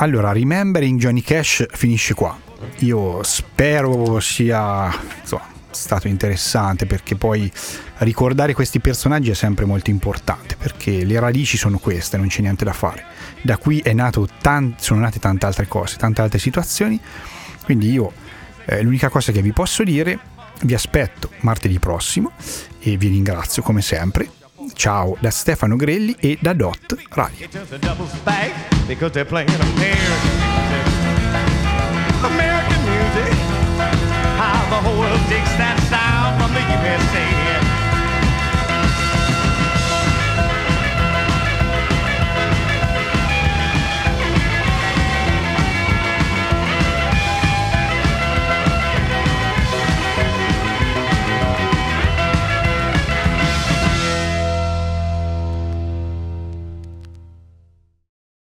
Allora, 0.00 0.32
Remembering 0.32 0.98
Johnny 0.98 1.20
Cash 1.20 1.66
finisce 1.72 2.14
qua. 2.14 2.34
Io 2.78 3.22
spero 3.22 4.18
sia 4.18 4.90
insomma, 5.20 5.46
stato 5.70 6.08
interessante 6.08 6.86
perché 6.86 7.16
poi 7.16 7.52
ricordare 7.98 8.54
questi 8.54 8.80
personaggi 8.80 9.30
è 9.30 9.34
sempre 9.34 9.66
molto 9.66 9.90
importante 9.90 10.56
perché 10.56 11.04
le 11.04 11.20
radici 11.20 11.58
sono 11.58 11.78
queste, 11.78 12.16
non 12.16 12.28
c'è 12.28 12.40
niente 12.40 12.64
da 12.64 12.72
fare. 12.72 13.04
Da 13.42 13.58
qui 13.58 13.82
tan- 14.40 14.74
sono 14.78 15.00
nate 15.00 15.18
tante 15.18 15.44
altre 15.44 15.68
cose, 15.68 15.98
tante 15.98 16.22
altre 16.22 16.38
situazioni. 16.38 16.98
Quindi 17.62 17.90
io 17.90 18.10
eh, 18.64 18.80
l'unica 18.80 19.10
cosa 19.10 19.32
che 19.32 19.42
vi 19.42 19.52
posso 19.52 19.82
dire, 19.84 20.18
vi 20.62 20.72
aspetto 20.72 21.28
martedì 21.40 21.78
prossimo 21.78 22.32
e 22.80 22.96
vi 22.96 23.08
ringrazio 23.08 23.60
come 23.60 23.82
sempre. 23.82 24.39
Ciao 24.80 25.14
da 25.20 25.30
Stefano 25.30 25.76
Grelli 25.76 26.16
e 26.18 26.38
da 26.40 26.54
Dot 26.54 26.96
Radio. 27.10 27.46
American 32.22 32.80
music. 32.86 33.34
How 34.38 34.70
the 34.70 34.80
whole 34.82 34.98
world 34.98 35.20
takes 35.28 35.54
that 35.58 35.78
sound 35.90 36.40
from 36.40 36.54
the 36.54 36.62
USA. 36.62 37.59